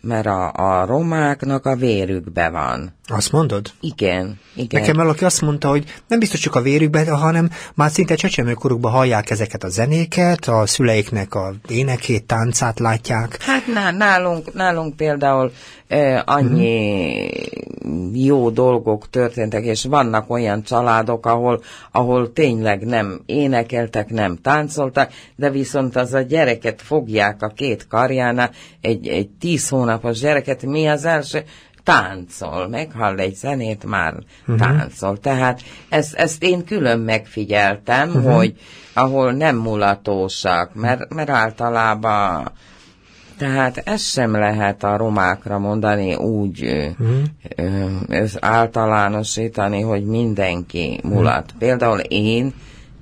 [0.02, 2.94] mert a, a romáknak a vérükbe van.
[3.08, 3.72] Azt mondod?
[3.80, 4.82] Igen, igen.
[4.82, 9.30] Nekem valaki azt mondta, hogy nem biztos csak a vérükbe, hanem már szinte csecsemőkorukban hallják
[9.30, 13.38] ezeket a zenéket, a szüleiknek a énekét, táncát látják.
[13.42, 15.52] Hát nálunk, nálunk például
[15.88, 17.26] eh, annyi
[17.82, 18.26] uh-huh.
[18.26, 21.62] jó dolgok történtek, és vannak olyan családok, ahol,
[21.92, 28.52] ahol tényleg nem énekeltek, nem táncoltak, de viszont az a gyereket fogják a két karjánál,
[28.82, 31.44] egy, egy tíz hónapos gyereket, mi az első?
[31.84, 34.58] Táncol, meghall egy zenét, már uh-huh.
[34.58, 35.18] táncol.
[35.18, 38.36] Tehát ezt, ezt én külön megfigyeltem, uh-huh.
[38.36, 38.56] hogy
[38.94, 42.52] ahol nem mulatósak, mert, mert általában
[43.38, 47.24] Tehát ezt sem lehet a romákra mondani úgy uh-huh.
[47.56, 51.44] ö, általánosítani, hogy mindenki mulat.
[51.46, 51.60] Uh-huh.
[51.60, 52.54] Például én,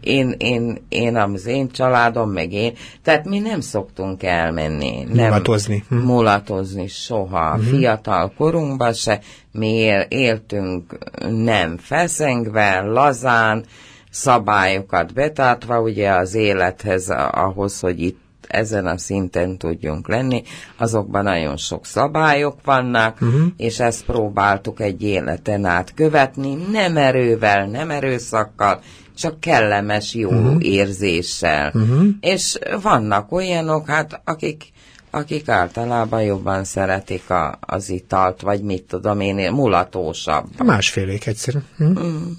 [0.01, 5.03] én, én, én, az én családom, meg én, tehát mi nem szoktunk elmenni.
[5.13, 5.83] Nem mulatozni.
[5.89, 5.95] Hm.
[5.95, 7.49] Mulatozni soha.
[7.49, 7.63] Uh-huh.
[7.63, 9.19] Fiatal korunkban se.
[9.51, 10.97] Mi éltünk
[11.29, 13.65] nem feszengve, lazán,
[14.11, 18.20] szabályokat betartva, ugye az élethez, ahhoz, hogy itt
[18.51, 20.43] ezen a szinten tudjunk lenni,
[20.77, 23.41] azokban nagyon sok szabályok vannak, uh-huh.
[23.57, 28.81] és ezt próbáltuk egy életen át követni, nem erővel, nem erőszakkal,
[29.17, 30.65] csak kellemes jó uh-huh.
[30.65, 31.71] érzéssel.
[31.73, 32.05] Uh-huh.
[32.19, 34.71] És vannak olyanok, hát akik
[35.11, 40.63] akik általában jobban szeretik a, az italt, vagy mit tudom én, mulatósabb.
[40.63, 41.65] Másfélék egyszerűen.
[41.77, 41.99] Hm?
[41.99, 42.31] Mm.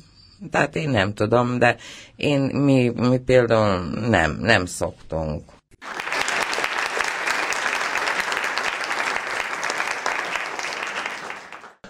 [0.50, 1.76] Tehát én nem tudom, de
[2.16, 5.42] én, mi, mi például nem, nem szoktunk.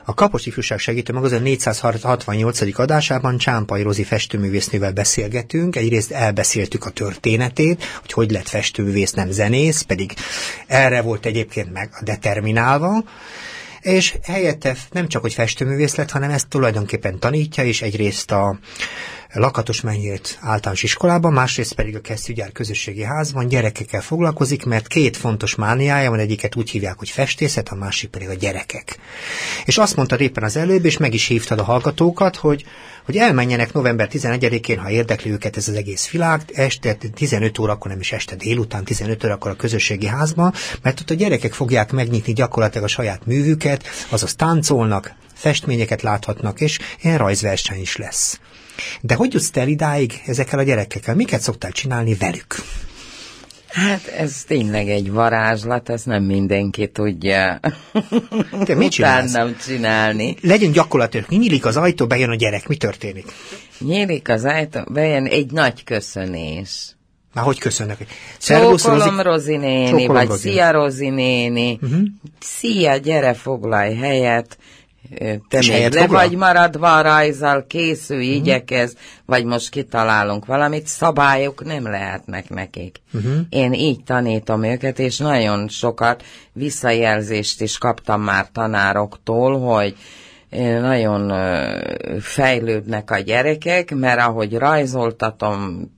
[0.05, 2.79] A Kapos Ifjúság Segítő Magazin 468.
[2.79, 5.77] adásában Csámpai Rozi festőművésznővel beszélgetünk.
[5.77, 10.13] Egyrészt elbeszéltük a történetét, hogy hogy lett festőművész, nem zenész, pedig
[10.67, 13.05] erre volt egyébként meg determinálva
[13.83, 18.59] és helyette nem csak, hogy festőművész lett, hanem ezt tulajdonképpen tanítja, és egyrészt a
[19.35, 25.55] Lakatos Menyért általános iskolában, másrészt pedig a Kesztyűgyár közösségi házban gyerekekkel foglalkozik, mert két fontos
[25.55, 28.99] mániája van, egyiket úgy hívják, hogy festészet, a másik pedig a gyerekek.
[29.65, 32.65] És azt mondta éppen az előbb, és meg is hívtad a hallgatókat, hogy,
[33.05, 38.01] hogy elmenjenek november 11-én, ha érdekli őket ez az egész világ, este 15 órakor, nem
[38.01, 42.85] is este délután, 15 órakor a közösségi házban, mert ott a gyerekek fogják megnyitni gyakorlatilag
[42.85, 48.41] a saját művüket, azaz táncolnak, festményeket láthatnak, és ilyen rajzverseny is lesz.
[49.01, 51.15] De hogy jutsz el idáig ezekkel a gyerekekkel?
[51.15, 52.55] Miket szoktál csinálni velük?
[53.73, 57.61] Hát ez tényleg egy varázslat, ezt nem mindenki tudja
[58.65, 58.99] Te mit
[59.33, 60.37] nem csinálni.
[60.41, 63.33] Legyen gyakorlatilag, nyílik az ajtó, bejön a gyerek, mi történik?
[63.79, 66.97] Nyílik az ajtó, bejön egy nagy köszönés.
[67.35, 68.07] Már hogy köszönnek?
[68.39, 70.51] Szervusz, Csókolom, Rozi, Rozi néni, Csókolom, vagy Rozi.
[70.51, 71.79] szia, Rozi néni.
[71.83, 72.01] Uh-huh.
[72.41, 74.59] Szia, gyere, foglalj helyet
[75.49, 78.37] te és még le vagy maradva a rajzal, készülj, uh-huh.
[78.37, 78.97] igyekez,
[79.27, 83.01] vagy most kitalálunk valamit, szabályok nem lehetnek nekik.
[83.13, 83.33] Uh-huh.
[83.49, 89.97] Én így tanítom őket, és nagyon sokat visszajelzést is kaptam már tanároktól, hogy
[90.81, 91.33] nagyon
[92.21, 95.91] fejlődnek a gyerekek, mert ahogy rajzoltatom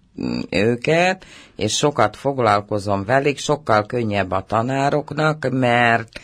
[0.51, 1.25] őket,
[1.57, 6.21] és sokat foglalkozom velük, sokkal könnyebb a tanároknak, mert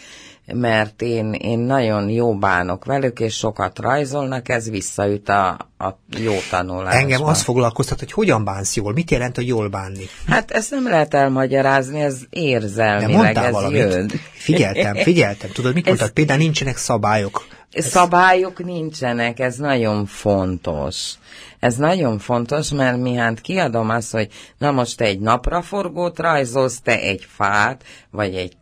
[0.55, 6.35] mert én, én nagyon jó bánok velük, és sokat rajzolnak, ez visszaüt a, a jó
[6.51, 6.99] tanulásba.
[6.99, 10.09] Engem az foglalkoztat, hogy hogyan bánsz jól, mit jelent, hogy jól bánni?
[10.27, 13.79] Hát ezt nem lehet elmagyarázni, ez érzelmileg, ez valamit.
[13.79, 14.11] jön.
[14.33, 16.11] Figyeltem, figyeltem, tudod, mit mondtad?
[16.11, 17.47] Például nincsenek szabályok.
[17.73, 17.87] Ez...
[17.87, 21.15] Szabályok nincsenek, ez nagyon fontos.
[21.59, 26.81] Ez nagyon fontos, mert mi hát kiadom azt, hogy na most te egy napraforgót rajzolsz,
[26.81, 28.57] te egy fát, vagy egy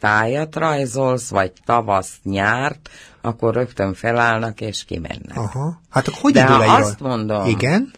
[0.00, 2.88] tájat rajzolsz, vagy tavaszt, nyárt,
[3.20, 5.36] akkor rögtön felállnak és kimennek.
[5.36, 5.80] Aha.
[5.90, 7.92] Hát akkor hogy De ha azt mondom, Igen?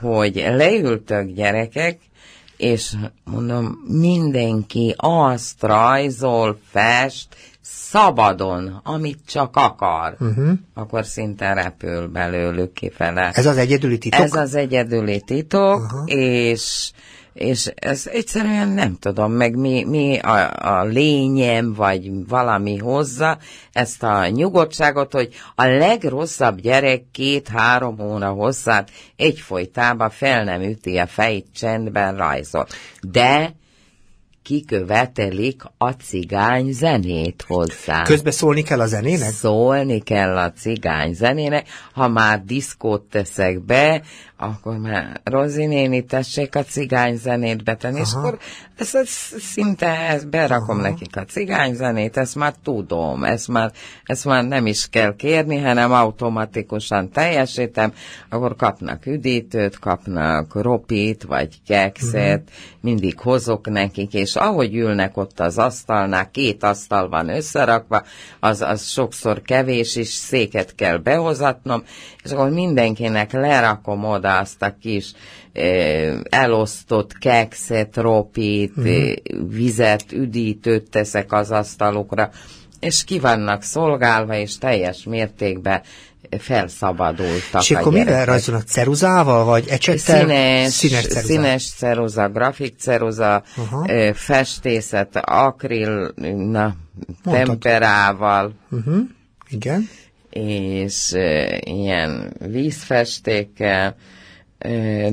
[0.00, 1.98] hogy leültök gyerekek,
[2.56, 7.28] és mondom, mindenki azt rajzol, fest,
[7.90, 10.52] szabadon, amit csak akar, uh-huh.
[10.74, 13.30] akkor szinte repül belőlük kifele.
[13.34, 14.20] Ez az egyedüli titok?
[14.20, 16.02] Ez az egyedüli titok, uh-huh.
[16.06, 16.90] és
[17.36, 23.38] és ez egyszerűen nem tudom, meg mi, mi a, a lényem, vagy valami hozza
[23.72, 31.06] ezt a nyugodtságot, hogy a legrosszabb gyerek két-három óra hosszát egyfolytában fel nem üti a
[31.06, 32.66] fejét csendben rajzol.
[33.00, 33.54] De
[34.46, 38.02] kikövetelik a cigány zenét hozzá.
[38.02, 39.30] Közbe szólni kell a zenének?
[39.30, 41.68] Szólni kell a cigány zenének.
[41.92, 44.02] Ha már diszkót teszek be,
[44.38, 48.04] akkor már Rozi néni, tessék a cigány zenét betenni, Aha.
[48.04, 48.38] és akkor
[48.76, 50.88] ez, ez, szinte ezt berakom Aha.
[50.88, 53.72] nekik a cigány zenét, ezt már tudom, ezt már,
[54.04, 57.92] ezt már nem is kell kérni, hanem automatikusan teljesítem,
[58.28, 62.80] akkor kapnak üdítőt, kapnak ropit, vagy kekszet, uh-huh.
[62.80, 68.02] mindig hozok nekik, és ahogy ülnek ott az asztalnál, két asztal van összerakva,
[68.40, 71.82] az, az sokszor kevés, és széket kell behozatnom,
[72.24, 75.12] és akkor mindenkinek lerakom oda azt a kis
[76.22, 79.12] elosztott kekszet, ropit, mm.
[79.48, 82.30] vizet, üdítőt teszek az asztalokra,
[82.80, 85.82] és ki vannak szolgálva, és teljes mértékben
[86.38, 88.66] felszabadultak És akkor mivel rajzolnak?
[88.66, 90.20] Ceruzával, vagy ecsettel?
[90.20, 94.12] Színes, színes ceruza, színes ceruza grafik ceruza, uh-huh.
[94.12, 96.12] festészet, akril,
[96.50, 96.76] na,
[97.22, 98.52] temperával.
[98.70, 98.98] Uh-huh.
[99.48, 99.88] Igen.
[100.30, 103.96] És uh, ilyen vízfestékkel,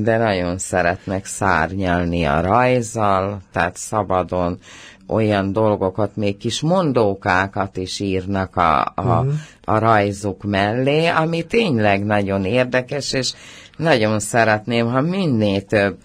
[0.00, 4.58] de nagyon szeretnek szárnyalni a rajzal, tehát szabadon
[5.06, 9.32] olyan dolgokat, még kis mondókákat is írnak a, a, uh-huh.
[9.64, 13.32] a rajzok mellé, ami tényleg nagyon érdekes, és
[13.76, 15.96] nagyon szeretném, ha minél több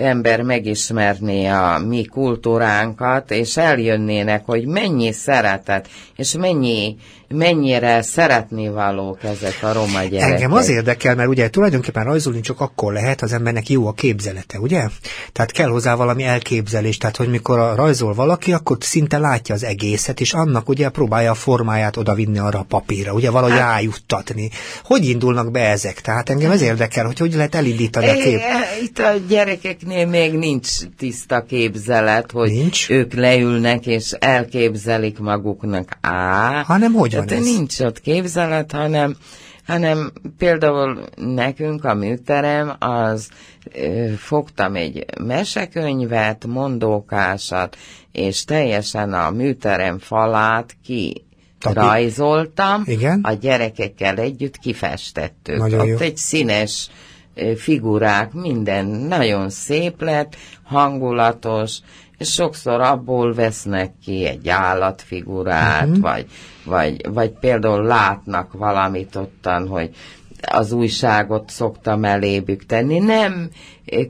[0.00, 6.96] ember megismerné a mi kultúránkat, és eljönnének, hogy mennyi szeretet, és mennyi,
[7.28, 10.34] mennyire szeretni valók ezek a roma gyerekek.
[10.34, 14.58] Engem az érdekel, mert ugye tulajdonképpen rajzolni csak akkor lehet, az embernek jó a képzelete,
[14.58, 14.84] ugye?
[15.32, 19.64] Tehát kell hozzá valami elképzelés, tehát hogy mikor a rajzol valaki, akkor szinte látja az
[19.64, 24.50] egészet, és annak ugye próbálja a formáját odavinni arra a papírra, ugye valahogy hát, rájuttatni.
[24.84, 26.00] Hogy indulnak be ezek?
[26.00, 28.40] Tehát engem ez érdekel, hogy hogy lehet elindítani a kép.
[28.82, 29.12] Itt a
[29.88, 32.90] gyerekeknél még nincs tiszta képzelet, hogy nincs?
[32.90, 35.98] ők leülnek és elképzelik maguknak.
[36.00, 37.44] Á, hanem hogy van ez?
[37.44, 39.16] Nincs ott képzelet, hanem,
[39.66, 43.28] hanem például nekünk a műterem az
[43.74, 47.76] ö, fogtam egy mesekönyvet, mondókásat,
[48.12, 51.24] és teljesen a műterem falát ki
[51.58, 51.74] Tapi.
[51.74, 53.20] rajzoltam, Igen?
[53.22, 55.58] a gyerekekkel együtt kifestettük.
[55.58, 55.96] Nagyon Ott jó.
[55.96, 56.90] egy színes
[57.56, 61.78] figurák, minden nagyon szép lett, hangulatos,
[62.18, 66.00] és sokszor abból vesznek ki egy állatfigurát, uh-huh.
[66.00, 66.26] vagy,
[66.64, 69.90] vagy, vagy például látnak valamit ottan, hogy
[70.40, 72.98] az újságot szoktam elébük tenni.
[72.98, 73.50] Nem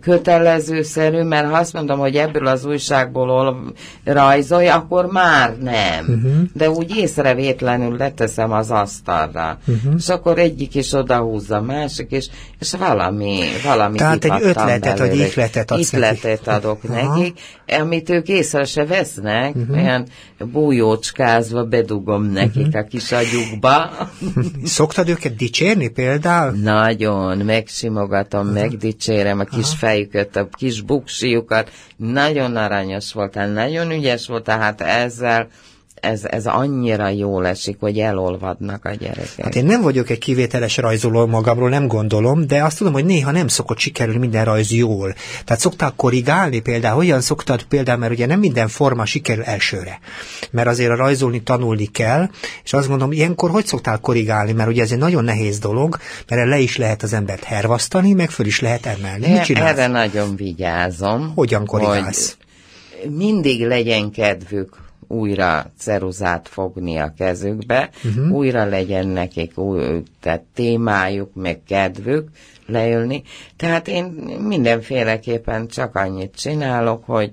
[0.01, 3.57] kötelezőszerű, mert ha azt mondom, hogy ebből az újságból
[4.05, 6.05] rajzolj, akkor már nem.
[6.09, 6.33] Uh-huh.
[6.53, 9.59] De úgy észrevétlenül leteszem az asztalra.
[9.67, 9.95] Uh-huh.
[9.97, 15.71] És akkor egyik is odahúzza, másik is, és valami, valami Tehát egy ötletet, vagy ihletet
[15.71, 16.59] adsz Ihletet neki.
[16.59, 17.17] adok Aha.
[17.17, 19.77] nekik, amit ők észre se vesznek, uh-huh.
[19.77, 20.07] olyan
[20.53, 22.83] bújócskázva bedugom nekik uh-huh.
[22.83, 23.91] a kis agyukba.
[24.65, 26.53] Szoktad őket dicsérni például?
[26.53, 28.61] Nagyon, megsimogatom, uh-huh.
[28.61, 34.81] megdicsérem a kis kis fejüket, a kis buksiukat, nagyon aranyos voltál, nagyon ügyes voltál, hát
[34.81, 35.49] ezzel
[36.01, 39.45] ez, ez annyira jól esik, hogy elolvadnak a gyerekek.
[39.45, 43.31] Hát én nem vagyok egy kivételes rajzoló magamról, nem gondolom, de azt tudom, hogy néha
[43.31, 45.15] nem szokott sikerülni minden rajz jól.
[45.45, 49.99] Tehát szoktál korrigálni például, hogyan szoktad például, mert ugye nem minden forma sikerül elsőre.
[50.51, 52.29] Mert azért a rajzolni tanulni kell,
[52.65, 56.49] és azt gondolom, ilyenkor hogy szoktál korrigálni, mert ugye ez egy nagyon nehéz dolog, mert
[56.49, 59.29] le is lehet az embert hervasztani, meg föl is lehet emelni.
[59.29, 59.71] Mit csinálsz?
[59.71, 61.33] Erre nagyon vigyázom.
[61.35, 62.37] Hogyan korrigálsz?
[63.01, 68.33] Hogy mindig legyen kedvük újra ceruzát fogni a kezükbe, uh-huh.
[68.33, 72.29] újra legyen nekik új, tehát témájuk, meg kedvük
[72.67, 73.23] leülni.
[73.57, 74.05] Tehát én
[74.41, 77.33] mindenféleképpen csak annyit csinálok, hogy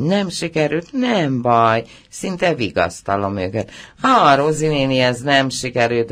[0.00, 3.70] nem sikerült, nem baj, szinte vigasztalom őket.
[4.00, 6.10] Ha, Rozi néni, ez nem sikerült,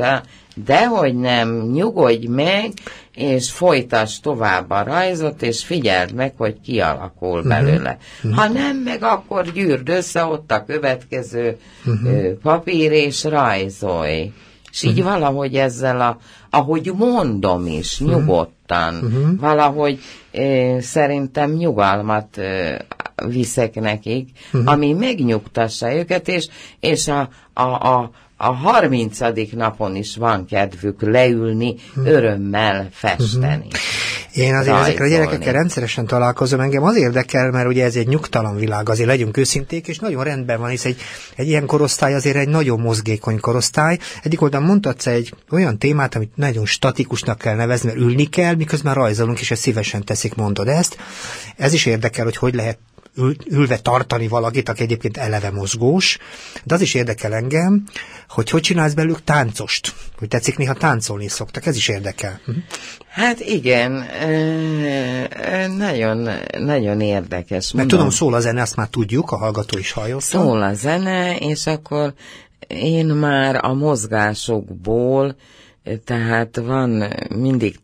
[0.65, 2.71] dehogy nem, nyugodj meg,
[3.15, 7.47] és folytass tovább a rajzot, és figyeld meg, hogy kialakul uh-huh.
[7.47, 7.97] belőle.
[8.23, 8.39] Uh-huh.
[8.39, 12.31] Ha nem, meg akkor gyűrd össze ott a következő uh-huh.
[12.41, 14.31] papír, és rajzolj.
[14.71, 15.13] És így uh-huh.
[15.13, 16.17] valahogy ezzel, a,
[16.49, 19.39] ahogy mondom is, nyugodtan, uh-huh.
[19.39, 19.99] valahogy
[20.31, 22.77] eh, szerintem nyugalmat eh,
[23.25, 24.71] viszek nekik, uh-huh.
[24.71, 26.47] ami megnyugtassa őket, és,
[26.79, 32.05] és a, a, a a harmincadik napon is van kedvük leülni, hmm.
[32.05, 33.67] örömmel festeni.
[33.69, 34.43] Hmm.
[34.43, 34.81] Én azért rajzolni.
[34.81, 39.07] ezekre a gyerekekkel rendszeresen találkozom, engem az érdekel, mert ugye ez egy nyugtalan világ, azért
[39.07, 40.97] legyünk őszinték, és nagyon rendben van, hisz egy,
[41.35, 43.97] egy ilyen korosztály azért egy nagyon mozgékony korosztály.
[44.23, 48.93] Egyik oldalon mondhatsz egy olyan témát, amit nagyon statikusnak kell nevezni, mert ülni kell, miközben
[48.93, 50.97] rajzolunk, és ezt szívesen teszik, mondod ezt.
[51.55, 52.77] Ez is érdekel, hogy hogy lehet
[53.17, 56.17] ül, ülve tartani valakit, aki egyébként eleve mozgós,
[56.63, 57.83] de az is érdekel engem,
[58.29, 62.39] hogy hogy csinálsz belőlük táncost, hogy tetszik néha táncolni szoktak, ez is érdekel.
[62.45, 62.57] Mhm.
[63.07, 64.05] Hát igen,
[65.77, 67.71] nagyon, nagyon érdekes.
[67.71, 70.19] Mert tudom, szól a zene, azt már tudjuk, a hallgató is hallja.
[70.19, 72.13] Szól a zene, és akkor
[72.67, 75.35] én már a mozgásokból,
[76.05, 77.79] tehát van mindig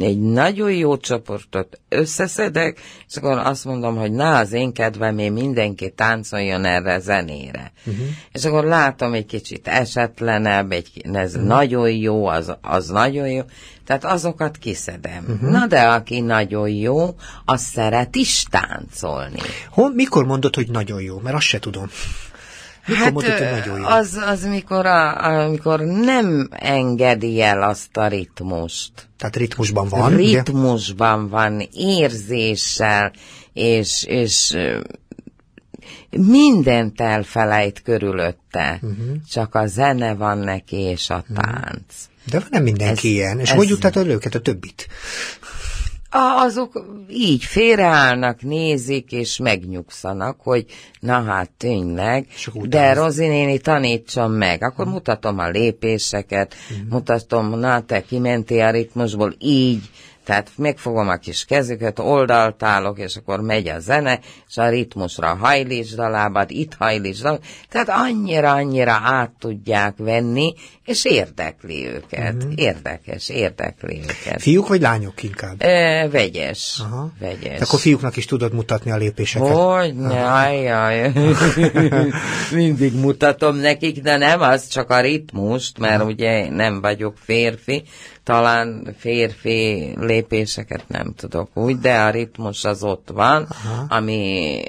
[0.00, 5.32] egy nagyon jó csoportot összeszedek, és akkor azt mondom, hogy na, az én kedvem, én
[5.32, 7.72] mindenki táncoljon erre a zenére.
[7.86, 8.06] Uh-huh.
[8.32, 11.48] És akkor látom egy kicsit esetlenebb, egy, ez uh-huh.
[11.48, 13.42] nagyon jó, az, az nagyon jó,
[13.86, 15.24] tehát azokat kiszedem.
[15.28, 15.50] Uh-huh.
[15.50, 17.14] Na de aki nagyon jó,
[17.44, 19.40] az szeret is táncolni.
[19.70, 21.18] Hol, mikor mondod, hogy nagyon jó?
[21.18, 21.90] Mert azt se tudom.
[22.86, 23.68] Mikor hát?
[23.82, 28.92] Az, az mikor, a, amikor nem engedi el azt a ritmust.
[29.18, 30.16] Tehát ritmusban van?
[30.16, 31.30] Ritmusban ugye?
[31.30, 33.12] van, érzéssel,
[33.52, 34.56] és, és
[36.10, 39.16] mindent elfelejt körülötte, uh-huh.
[39.30, 41.40] csak a zene van neki, és a mhm.
[41.40, 41.94] tánc.
[42.24, 43.40] De nem mindenki ez, ilyen.
[43.40, 43.56] És ez...
[43.56, 44.88] hogy juttatod őket a többit?
[46.10, 50.64] Azok így félreállnak, nézik, és megnyugszanak, hogy
[51.00, 52.26] na hát tényleg,
[52.62, 54.62] de Rozi néni tanítson meg.
[54.62, 56.88] Akkor mutatom a lépéseket, mm.
[56.88, 59.90] mutatom, na te kimentél a ritmusból, így,
[60.26, 65.98] tehát megfogom a kis kezüket, oldaltálok, és akkor megy a zene, és a ritmusra hajlítsd
[65.98, 70.54] a lábad, itt hajlítsd a Tehát annyira-annyira át tudják venni,
[70.84, 72.34] és érdekli őket.
[72.34, 72.52] Uh-huh.
[72.54, 74.40] Érdekes, érdekli őket.
[74.40, 75.62] Fiúk vagy lányok inkább?
[75.62, 76.78] E, vegyes.
[76.80, 77.12] Aha.
[77.20, 77.58] vegyes.
[77.58, 79.48] De akkor fiúknak is tudod mutatni a lépéseket?
[79.48, 81.12] Hogy ne, ajjaj.
[82.52, 86.10] Mindig mutatom nekik, de nem az, csak a ritmust, mert Aha.
[86.10, 87.84] ugye nem vagyok férfi,
[88.26, 93.84] talán férfi lépéseket nem tudok úgy, de a ritmus az ott van, Aha.
[93.88, 94.62] ami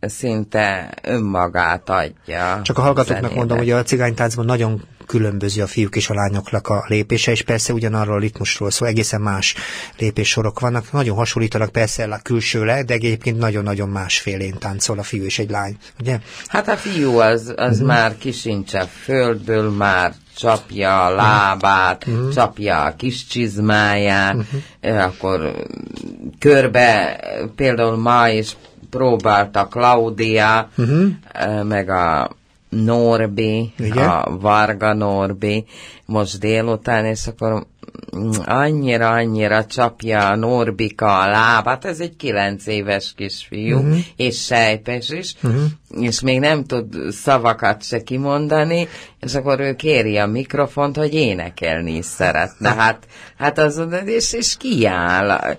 [0.00, 2.60] szinte önmagát adja.
[2.62, 6.84] Csak a hallgatóknak mondom, hogy a cigánytáncban nagyon különböző a fiúk és a lányoknak a
[6.88, 9.54] lépése, és persze ugyanarról a ritmusról szól, egészen más
[9.98, 15.38] lépéssorok vannak, nagyon hasonlítanak persze a külsőleg, de egyébként nagyon-nagyon másfélén táncol a fiú és
[15.38, 16.18] egy lány, ugye?
[16.46, 17.86] Hát a fiú az, az uh-huh.
[17.86, 22.32] már kisincse földből, már csapja a lábát, uh-huh.
[22.32, 25.02] csapja a kis csizmáját, uh-huh.
[25.04, 25.66] akkor
[26.38, 27.20] körbe,
[27.56, 28.56] például ma is
[28.90, 31.62] próbálta Claudia, uh-huh.
[31.62, 32.30] meg a
[32.72, 34.08] Norbi, Igen?
[34.08, 35.64] a Varga Norbi,
[36.06, 37.66] most délután, és akkor
[38.44, 43.98] annyira-annyira csapja a Norbika a lábát, ez egy kilenc éves kisfiú, uh-huh.
[44.16, 45.62] és sejpes is, uh-huh.
[46.00, 48.88] és még nem tud szavakat se kimondani,
[49.20, 52.68] és akkor ő kéri a mikrofont, hogy énekelni is szeretne.
[52.74, 53.06] Hát,
[53.36, 55.56] hát az, és, és kiáll.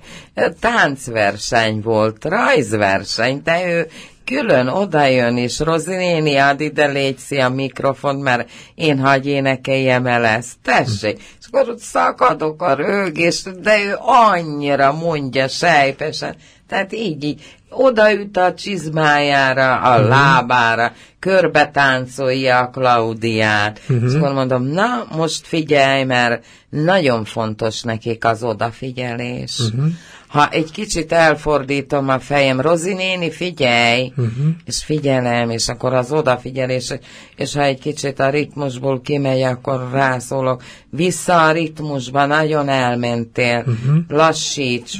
[0.59, 3.87] Táncverseny volt, rajzverseny, de ő
[4.25, 10.25] külön odajön, és Rozi néni, add ide légy a mikrofon, mert én hagy énekeljem el
[10.25, 11.21] ezt, tessék.
[11.39, 16.35] És akkor ott szakadok a rögés, de ő annyira mondja sejpesen,
[16.67, 20.09] tehát így, így odaüt a csizmájára, a uh-huh.
[20.09, 24.09] lábára, körbe táncolja a Klaudiát, uh-huh.
[24.09, 29.59] és akkor mondom, na, most figyelj, mert nagyon fontos nekik az odafigyelés.
[29.59, 29.91] Uh-huh
[30.33, 34.45] ha egy kicsit elfordítom a fejem, Rozi néni, figyelj, uh-huh.
[34.65, 36.93] és figyelem, és akkor az odafigyelés,
[37.35, 43.97] és ha egy kicsit a ritmusból kimegy, akkor rászólok, vissza a ritmusba, nagyon elmentél, uh-huh.
[44.07, 44.93] lassíts,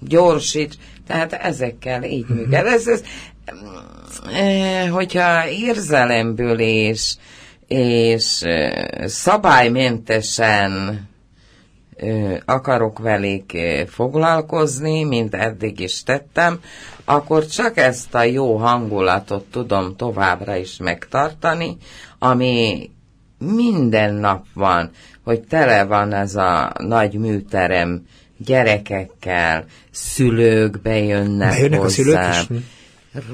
[0.00, 2.36] gyorsíts, tehát ezekkel így uh-huh.
[2.36, 2.72] működik.
[2.72, 3.02] Ez, ez,
[4.32, 7.14] eh, hogyha érzelemből és,
[7.66, 11.04] és eh, szabálymentesen
[12.44, 16.60] akarok velék foglalkozni, mint eddig is tettem,
[17.04, 21.76] akkor csak ezt a jó hangulatot tudom továbbra is megtartani,
[22.18, 22.90] ami
[23.38, 24.90] minden nap van,
[25.24, 28.06] hogy tele van ez a nagy műterem
[28.36, 32.30] gyerekekkel, szülők bejönnek Bejönnek hozzám.
[32.30, 32.64] a szülők is?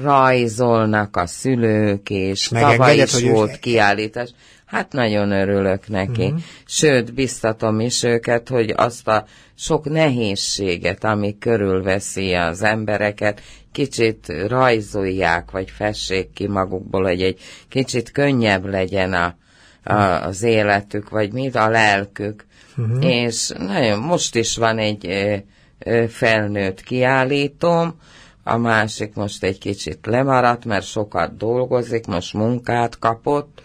[0.03, 4.29] rajzolnak a szülők, és tavaly is volt kiállítás.
[4.65, 6.23] Hát nagyon örülök neki.
[6.23, 6.39] Uh-huh.
[6.65, 9.25] Sőt, biztatom is őket, hogy azt a
[9.55, 13.41] sok nehézséget, ami körülveszi az embereket,
[13.71, 17.39] kicsit rajzolják, vagy fessék ki magukból, hogy egy
[17.69, 19.35] kicsit könnyebb legyen a,
[19.83, 22.45] a, az életük, vagy mit, a lelkük.
[22.77, 23.05] Uh-huh.
[23.05, 25.35] És nagyon, most is van egy ö,
[25.79, 27.95] ö, felnőtt kiállítóm,
[28.43, 33.61] a másik most egy kicsit lemaradt, mert sokat dolgozik, most munkát kapott,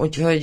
[0.00, 0.42] Úgyhogy,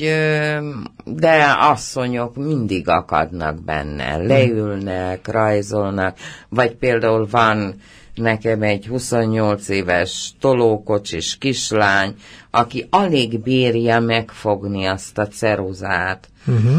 [1.06, 6.18] de asszonyok mindig akadnak benne, leülnek, rajzolnak,
[6.50, 7.76] vagy például van
[8.16, 12.16] nekem egy 28 éves tolókocsis kislány,
[12.52, 16.30] aki alig bírja megfogni azt a ceruzát.
[16.48, 16.78] Uh-huh.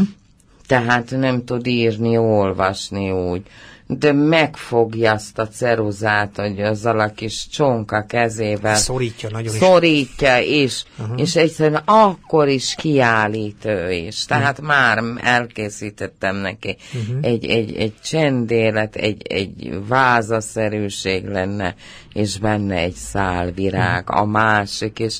[0.67, 3.41] Tehát nem tud írni, olvasni úgy
[3.87, 10.47] de megfogja azt a ceruzát, hogy azzal a kis csonka kezével szorítja nagyon szorítja, is.
[10.47, 11.21] és, uh-huh.
[11.21, 14.25] és egyszerűen akkor is kiállít ő is.
[14.25, 14.67] Tehát uh-huh.
[14.67, 17.17] már elkészítettem neki uh-huh.
[17.21, 21.75] egy, egy, egy csendélet, egy, egy vázaszerűség lenne,
[22.13, 24.21] és benne egy szál virág, uh-huh.
[24.21, 25.19] a másik, és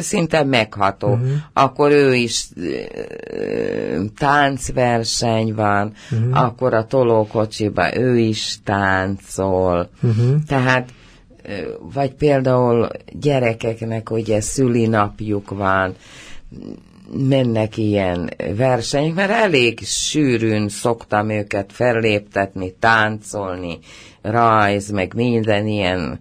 [0.00, 1.08] szinte megható.
[1.08, 1.30] Uh-huh.
[1.52, 2.48] Akkor ő is
[4.18, 6.44] táncverseny van, uh-huh.
[6.44, 9.90] akkor a tolókocsiba ő is táncol.
[10.02, 10.34] Uh-huh.
[10.46, 10.92] Tehát
[11.92, 15.94] vagy például gyerekeknek ugye szülinapjuk van,
[17.12, 23.78] mennek ilyen versenyek, mert elég sűrűn szoktam őket felléptetni, táncolni,
[24.22, 26.20] rajz, meg minden ilyen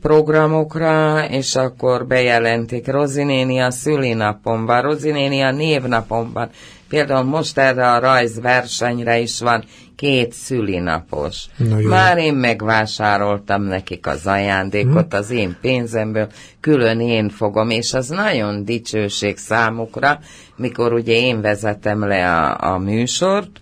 [0.00, 6.50] programokra, és akkor bejelentik Rozinéni a szülinapomban, Rozinéni a névnapomban.
[6.88, 9.64] Például most erre a rajzversenyre is van
[9.96, 11.44] két szülinapos.
[11.82, 15.18] Már én megvásároltam nekik az ajándékot hmm.
[15.20, 16.28] az én pénzemből,
[16.60, 20.18] külön én fogom, és az nagyon dicsőség számukra,
[20.56, 23.60] mikor ugye én vezetem le a, a műsort,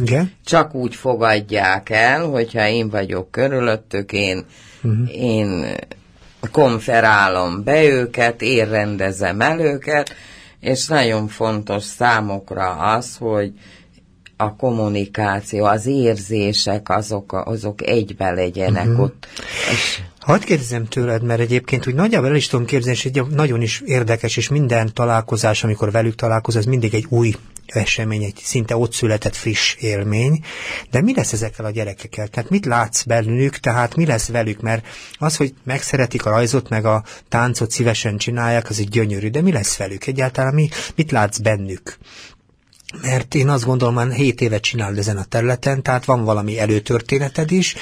[0.00, 0.32] igen.
[0.44, 4.44] Csak úgy fogadják el, hogyha én vagyok körülöttük, én,
[4.82, 5.14] uh-huh.
[5.14, 5.74] én
[6.50, 10.14] konferálom be őket, én rendezem el őket,
[10.60, 13.52] és nagyon fontos számokra az, hogy
[14.36, 19.00] a kommunikáció, az érzések, azok, azok egybe legyenek uh-huh.
[19.00, 19.26] ott.
[19.72, 23.62] És Hadd kérdezem tőled, mert egyébként úgy nagyjából el is tudom képzelni, és egy nagyon
[23.62, 27.34] is érdekes, és minden találkozás, amikor velük találkoz, ez mindig egy új
[27.72, 30.44] esemény, egy szinte ott született friss élmény,
[30.90, 32.28] de mi lesz ezekkel a gyerekekkel?
[32.28, 34.60] Tehát mit látsz bennük, tehát mi lesz velük?
[34.60, 34.86] Mert
[35.18, 39.52] az, hogy megszeretik a rajzot, meg a táncot szívesen csinálják, az egy gyönyörű, de mi
[39.52, 40.06] lesz velük?
[40.06, 41.98] Egyáltalán mi, mit látsz bennük?
[43.00, 47.50] mert én azt gondolom, hogy 7 évet csinálod ezen a területen, tehát van valami előtörténeted
[47.50, 47.74] is.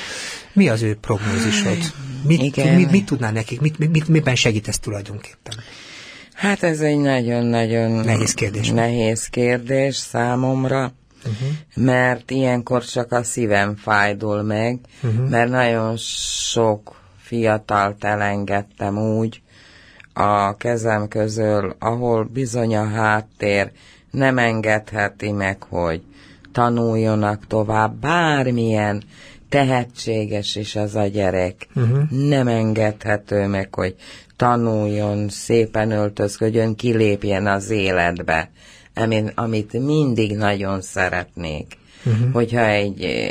[0.53, 1.79] Mi az ő prognózisod?
[2.23, 2.75] Mit, Igen.
[2.75, 5.55] mit, mit tudnál nekik, mit, mit, miben segítesz tulajdonképpen?
[6.41, 8.71] Hát ez egy nagyon-nagyon nehéz kérdés.
[8.71, 11.49] Nehéz kérdés számomra, uh-huh.
[11.75, 15.29] mert ilyenkor csak a szívem fájdul meg, uh-huh.
[15.29, 19.43] mert nagyon sok fiatalt elengedtem úgy
[20.13, 23.71] a kezem közül, ahol bizony a háttér
[24.11, 26.03] nem engedheti meg, hogy
[26.53, 29.03] tanuljonak tovább, bármilyen
[29.49, 31.67] tehetséges is az a gyerek.
[31.75, 32.11] Uh-huh.
[32.11, 33.95] Nem engedhető meg, hogy
[34.41, 38.51] tanuljon, szépen öltözködjön, kilépjen az életbe,
[38.95, 41.79] amit, amit mindig nagyon szeretnék.
[42.05, 42.33] Uh-huh.
[42.33, 43.31] Hogyha egy,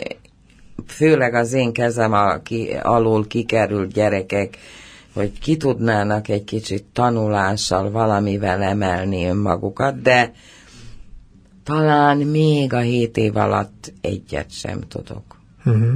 [0.88, 4.58] főleg az én kezem a, ki, alul kikerült gyerekek,
[5.14, 10.32] hogy ki tudnának egy kicsit tanulással valamivel emelni önmagukat, de
[11.64, 15.39] talán még a hét év alatt egyet sem tudok.
[15.66, 15.94] Uh-huh.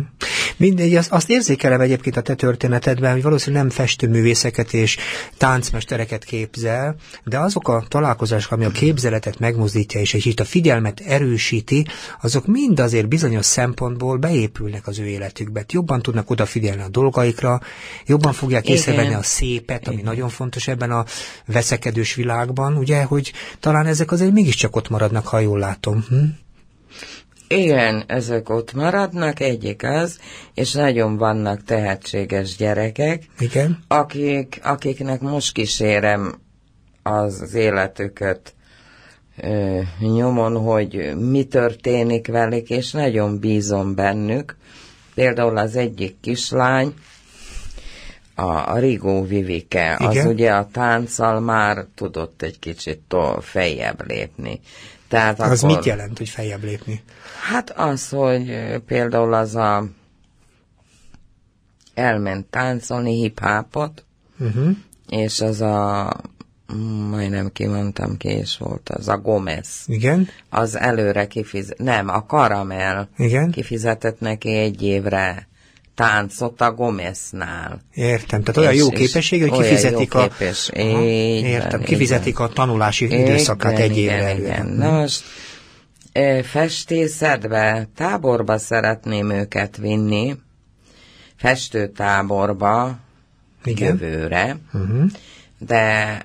[0.58, 4.98] Mindegy, azt, azt érzékelem egyébként a te történetedben, hogy valószínűleg nem festőművészeket és
[5.38, 11.86] táncmestereket képzel, de azok a találkozások, ami a képzeletet megmozdítja és egy a figyelmet erősíti,
[12.22, 15.66] azok mind azért bizonyos szempontból beépülnek az ő életükbe.
[15.70, 17.62] Jobban tudnak odafigyelni a dolgaikra,
[18.06, 20.08] jobban fogják észrevenni a szépet, ami Igen.
[20.08, 21.06] nagyon fontos ebben a
[21.46, 26.06] veszekedős világban, ugye, hogy talán ezek azért mégiscsak ott maradnak, ha jól látom.
[26.10, 26.24] Hm?
[27.48, 30.20] Igen, ezek ott maradnak, egyik az,
[30.54, 33.84] és nagyon vannak tehetséges gyerekek, Igen.
[33.88, 36.36] Akik, akiknek most kísérem
[37.04, 38.54] az életüket
[39.38, 44.58] ö, nyomon, hogy mi történik velük, és nagyon bízom bennük.
[45.16, 46.94] Például az egyik kislány,
[48.36, 50.18] a Rigó Vivike, Igen.
[50.18, 54.60] az ugye a tánccal már tudott egy kicsit feljebb lépni.
[55.14, 57.04] Tehát az akkor, mit jelent, hogy feljebb lépni?
[57.50, 58.54] Hát az, hogy
[58.86, 59.86] például az a
[61.94, 64.06] elment táncolni hip-hopot,
[64.40, 64.70] uh-huh.
[65.10, 66.14] és az a
[67.10, 69.84] majdnem kimondtam ki, és volt az a Gomez.
[69.86, 70.28] Igen.
[70.50, 73.52] Az előre kifizet, nem, a Karamel Igen.
[73.52, 75.48] kifizetett neki egy évre
[75.96, 77.82] táncot a Gomeznál.
[77.94, 80.22] Értem, tehát olyan és, jó képesség, hogy kifizetik a...
[80.28, 80.70] Képes.
[80.70, 81.84] Aha, értem, igen.
[81.84, 84.16] kifizetik a tanulási igen, időszakát egy évre.
[84.16, 84.68] Igen, igen.
[84.68, 85.24] Na most
[86.44, 90.36] festészetbe, táborba szeretném őket vinni,
[91.36, 93.00] festőtáborba
[93.64, 93.88] igen.
[93.88, 95.12] jövőre, uh-huh.
[95.60, 96.18] de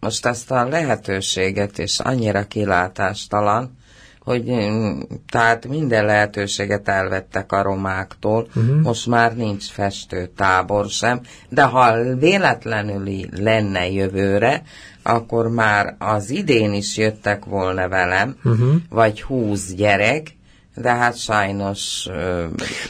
[0.00, 3.78] most ezt a lehetőséget is annyira kilátástalan,
[4.24, 8.80] hogy mm, tehát minden lehetőséget elvettek a romáktól, uh-huh.
[8.80, 14.62] most már nincs festőtábor sem, de ha véletlenül lenne jövőre,
[15.02, 18.74] akkor már az idén is jöttek volna velem, uh-huh.
[18.88, 20.36] vagy húsz gyerek,
[20.74, 22.08] de hát sajnos...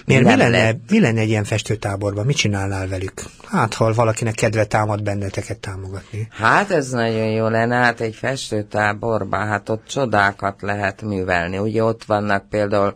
[0.04, 2.26] Miért mi lenne, mi lenne egy ilyen festőtáborban?
[2.26, 3.12] Mit csinálnál velük?
[3.44, 6.28] Hát, ha valakinek kedve támad benneteket támogatni.
[6.30, 11.58] Hát ez nagyon jó lenne, hát egy festőtáborban, hát ott csodákat lehet művelni.
[11.58, 12.94] Ugye ott vannak például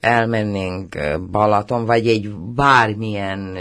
[0.00, 0.96] elmennénk
[1.30, 3.58] Balaton, vagy egy bármilyen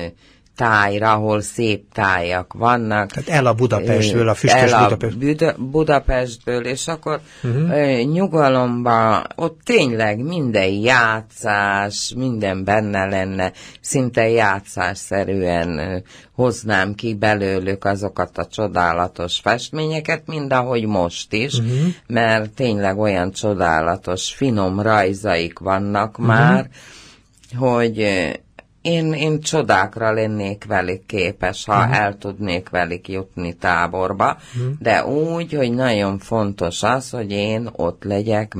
[0.57, 3.11] tájra, ahol szép tájak vannak.
[3.11, 5.17] Tehát el a Budapestből, a füstös el Budapest.
[5.17, 8.01] Buda, Budapestből, és akkor uh-huh.
[8.03, 13.51] nyugalomba, ott tényleg minden játszás, minden benne lenne,
[13.81, 16.03] szinte játszásszerűen
[16.35, 21.77] hoznám ki belőlük azokat a csodálatos festményeket, mind ahogy most is, uh-huh.
[22.07, 26.27] mert tényleg olyan csodálatos, finom rajzaik vannak uh-huh.
[26.27, 26.69] már,
[27.57, 28.07] hogy
[28.87, 31.97] én, én csodákra lennék velük képes, ha uh-huh.
[31.97, 34.73] el tudnék velük jutni táborba, uh-huh.
[34.79, 38.53] de úgy, hogy nagyon fontos az, hogy én ott legyek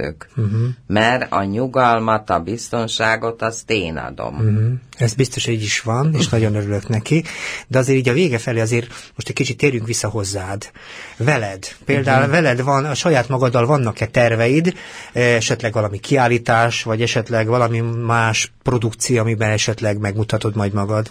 [0.00, 0.28] mellettük.
[0.36, 0.68] Uh-huh.
[0.86, 4.34] Mert a nyugalmat, a biztonságot azt én adom.
[4.34, 4.72] Uh-huh.
[4.96, 7.24] Ez biztos így is van, és nagyon örülök neki,
[7.66, 10.70] de azért így a vége felé azért most egy kicsit térjünk vissza hozzád.
[11.16, 12.34] Veled, például uh-huh.
[12.34, 14.74] veled van, a saját magaddal vannak-e terveid,
[15.12, 21.10] esetleg valami kiállítás, vagy esetleg valami más produkció, amiben esetleg megmutatod majd magad?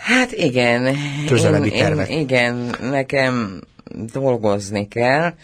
[0.00, 0.96] Hát igen.
[1.26, 2.08] Közelebbi én, tervek.
[2.08, 3.60] Én, igen, nekem
[4.12, 5.34] dolgozni kell,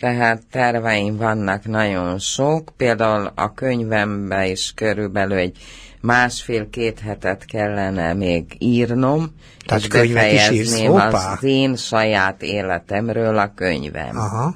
[0.00, 5.58] tehát terveim vannak nagyon sok, például a könyvemben is körülbelül egy
[6.00, 9.34] másfél-két hetet kellene még írnom,
[9.66, 14.16] Tehát és befejezném az én saját életemről a könyvem.
[14.16, 14.54] Aha.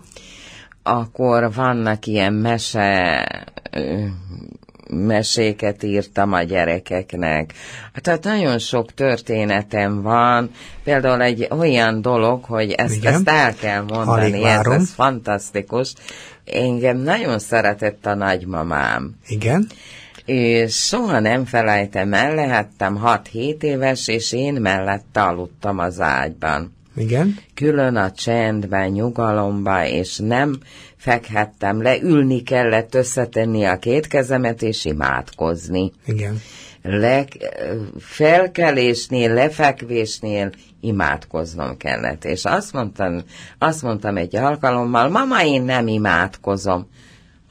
[0.83, 3.27] Akkor vannak ilyen mese
[4.93, 7.53] meséket írtam a gyerekeknek.
[7.95, 10.51] Tehát nagyon sok történetem van,
[10.85, 15.95] például egy olyan dolog, hogy ezt, ezt el kell mondani, ez, ez fantasztikus.
[16.45, 19.15] Engem nagyon szeretett a nagymamám.
[19.29, 19.67] Igen
[20.25, 26.77] és soha nem felejtem el, lehettem 6-7 éves, és én mellette aludtam az ágyban.
[26.97, 27.39] Igen.
[27.55, 30.59] Külön a csendben, nyugalomba, és nem
[30.97, 35.93] fekhettem le, ülni kellett összetenni a két kezemet, és imádkozni.
[36.07, 36.41] Igen.
[36.83, 37.25] Le,
[37.99, 42.25] felkelésnél, lefekvésnél imádkoznom kellett.
[42.25, 43.23] És azt mondtam,
[43.59, 46.89] azt mondtam egy alkalommal, mama, én nem imádkozom.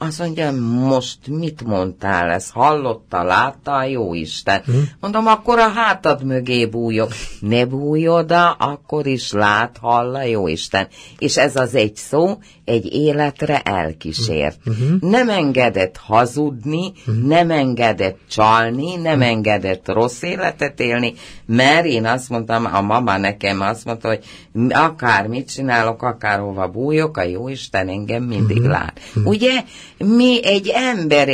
[0.06, 0.52] Azt mondja,
[0.88, 4.62] most mit mondtál, ez hallotta, látta jó Isten.
[4.64, 4.72] Hm?
[5.00, 7.12] Mondom, akkor a hátad mögé bújok.
[7.40, 10.88] Ne bújj oda, akkor is lát, hall a jó Isten.
[11.18, 14.58] És ez az egy szó egy életre elkísért.
[14.66, 15.10] Uh-huh.
[15.10, 17.24] Nem engedett hazudni, uh-huh.
[17.24, 19.26] nem engedett csalni, nem uh-huh.
[19.26, 21.14] engedett rossz életet élni,
[21.46, 24.24] mert én azt mondtam, a mama nekem azt mondta, hogy
[24.68, 28.72] akár mit csinálok, akárhova bújok, a jó Isten engem mindig uh-huh.
[28.72, 29.00] lát.
[29.08, 29.26] Uh-huh.
[29.26, 29.62] Ugye,
[29.98, 31.28] mi egy ember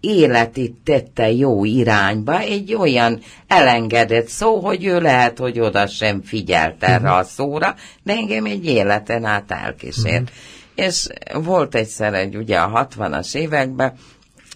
[0.00, 6.82] életét tette jó irányba, egy olyan elengedett szó, hogy ő lehet, hogy oda sem figyelt
[6.82, 7.16] erre uh-huh.
[7.16, 10.22] a szóra, de engem egy életen át elkísért.
[10.22, 10.36] Uh-huh.
[10.78, 13.92] És volt egyszer egy, ugye a 60-as években,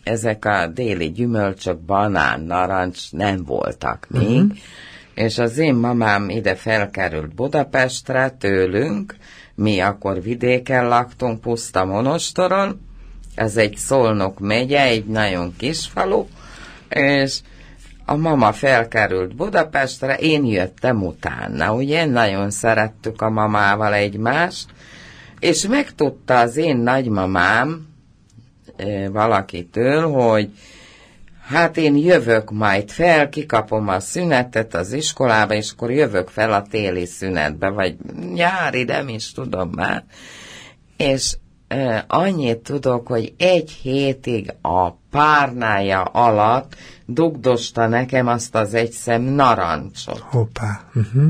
[0.02, 4.56] ezek a déli gyümölcsök, banán, narancs nem voltak még, uh-huh.
[5.14, 9.16] és az én mamám ide felkerült Budapestre tőlünk,
[9.54, 12.80] mi akkor vidéken laktunk, puszta monostoron,
[13.34, 16.26] ez egy Szolnok megye, egy nagyon kis falu,
[16.88, 17.38] és
[18.04, 22.04] a mama felkerült Budapestre, én jöttem utána, ugye?
[22.04, 24.66] Nagyon szerettük a mamával egymást,
[25.42, 27.86] és megtudta az én nagymamám
[29.10, 30.50] valakitől, hogy
[31.42, 36.62] hát én jövök majd fel, kikapom a szünetet az iskolába, és akkor jövök fel a
[36.62, 37.96] téli szünetbe, vagy
[38.32, 40.04] nyári, nem is tudom már.
[40.96, 41.36] És
[42.06, 46.74] annyit tudok, hogy egy hétig a párnája alatt
[47.06, 50.18] dugdosta nekem azt az egy szem narancsot.
[50.18, 50.80] Hoppá.
[50.94, 51.24] Uh-huh.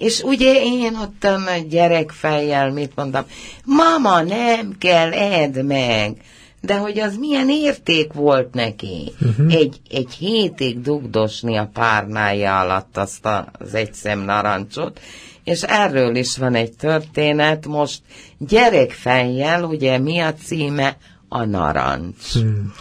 [0.00, 3.24] És ugye én ott a gyerekfejjel mit mondtam,
[3.64, 6.16] mama, nem kell, edd meg.
[6.60, 9.12] De hogy az milyen érték volt neki.
[9.20, 9.54] Uh-huh.
[9.54, 15.00] Egy, egy hétig dugdosni a párnája alatt azt az egy szem narancsot,
[15.44, 18.00] és erről is van egy történet, most
[18.38, 20.96] gyerekfejjel, ugye mi a címe?
[21.28, 22.32] A narancs.
[22.32, 22.72] Hmm.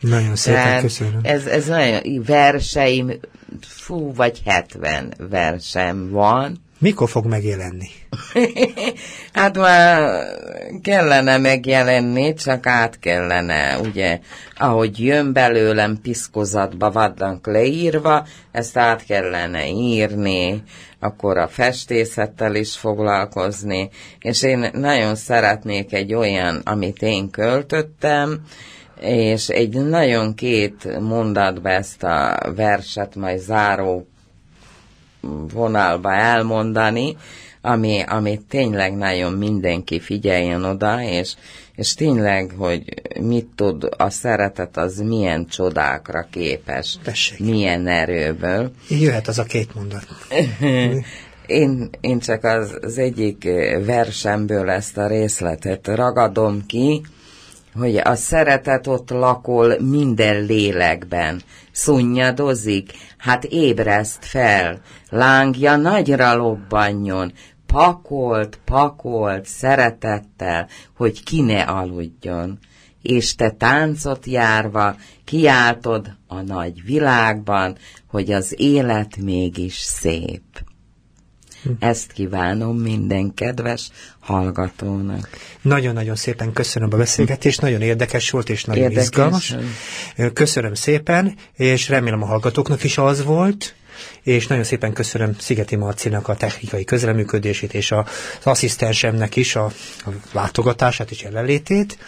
[0.00, 1.20] Nagyon szépen köszönöm.
[1.22, 3.12] Ez, ez nagyon, verseim
[3.60, 6.66] fú, vagy 70 versem van.
[6.80, 7.88] Mikor fog megjelenni?
[9.32, 10.24] hát már
[10.82, 14.20] kellene megjelenni, csak át kellene, ugye,
[14.56, 20.62] ahogy jön belőlem piszkozatba vaddank leírva, ezt át kellene írni,
[21.00, 23.90] akkor a festészettel is foglalkozni,
[24.20, 28.40] és én nagyon szeretnék egy olyan, amit én költöttem,
[29.00, 34.06] és egy nagyon két mondatba ezt a verset majd záró
[35.52, 37.16] vonalba elmondani,
[37.60, 41.34] ami, ami tényleg nagyon mindenki figyeljen oda, és,
[41.74, 47.38] és tényleg, hogy mit tud a szeretet, az milyen csodákra képes, Tessék.
[47.38, 48.70] milyen erőből.
[48.88, 50.06] Jöhet az a két mondat.
[51.46, 53.48] Én, én csak az, az egyik
[53.84, 57.02] versemből ezt a részletet ragadom ki,
[57.74, 61.42] hogy a szeretet ott lakol minden lélekben.
[61.72, 67.32] Szunnyadozik, hát ébreszt fel, lángja nagyra lobbanjon,
[67.66, 72.58] pakolt, pakolt, szeretettel, hogy ki ne aludjon.
[73.02, 80.67] És te táncot járva kiáltod a nagy világban, hogy az élet mégis szép.
[81.78, 85.28] Ezt kívánom minden kedves hallgatónak.
[85.62, 89.04] Nagyon-nagyon szépen köszönöm a beszélgetést, nagyon érdekes volt és nagyon érdekes.
[89.04, 89.54] izgalmas.
[90.32, 93.74] Köszönöm szépen, és remélem a hallgatóknak is az volt
[94.22, 98.06] és nagyon szépen köszönöm Szigeti Marcinak a technikai közreműködését, és az
[98.42, 99.64] asszisztensemnek is a,
[100.04, 101.98] a látogatását és jelenlétét,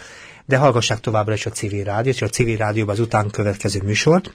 [0.45, 4.33] de hallgassák továbbra is a civil rádiót, és a civil rádióban az után következő műsort,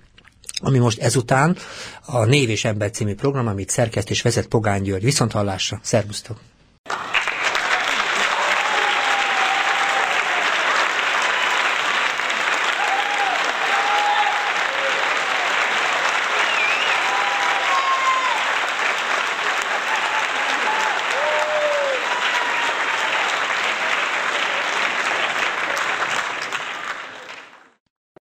[0.61, 1.57] ami most ezután
[2.05, 5.05] a Név és Ember című program, amit szerkeszt és vezet Pogány György.
[5.05, 5.80] Viszont hallásra.
[5.82, 6.38] Szervusztok!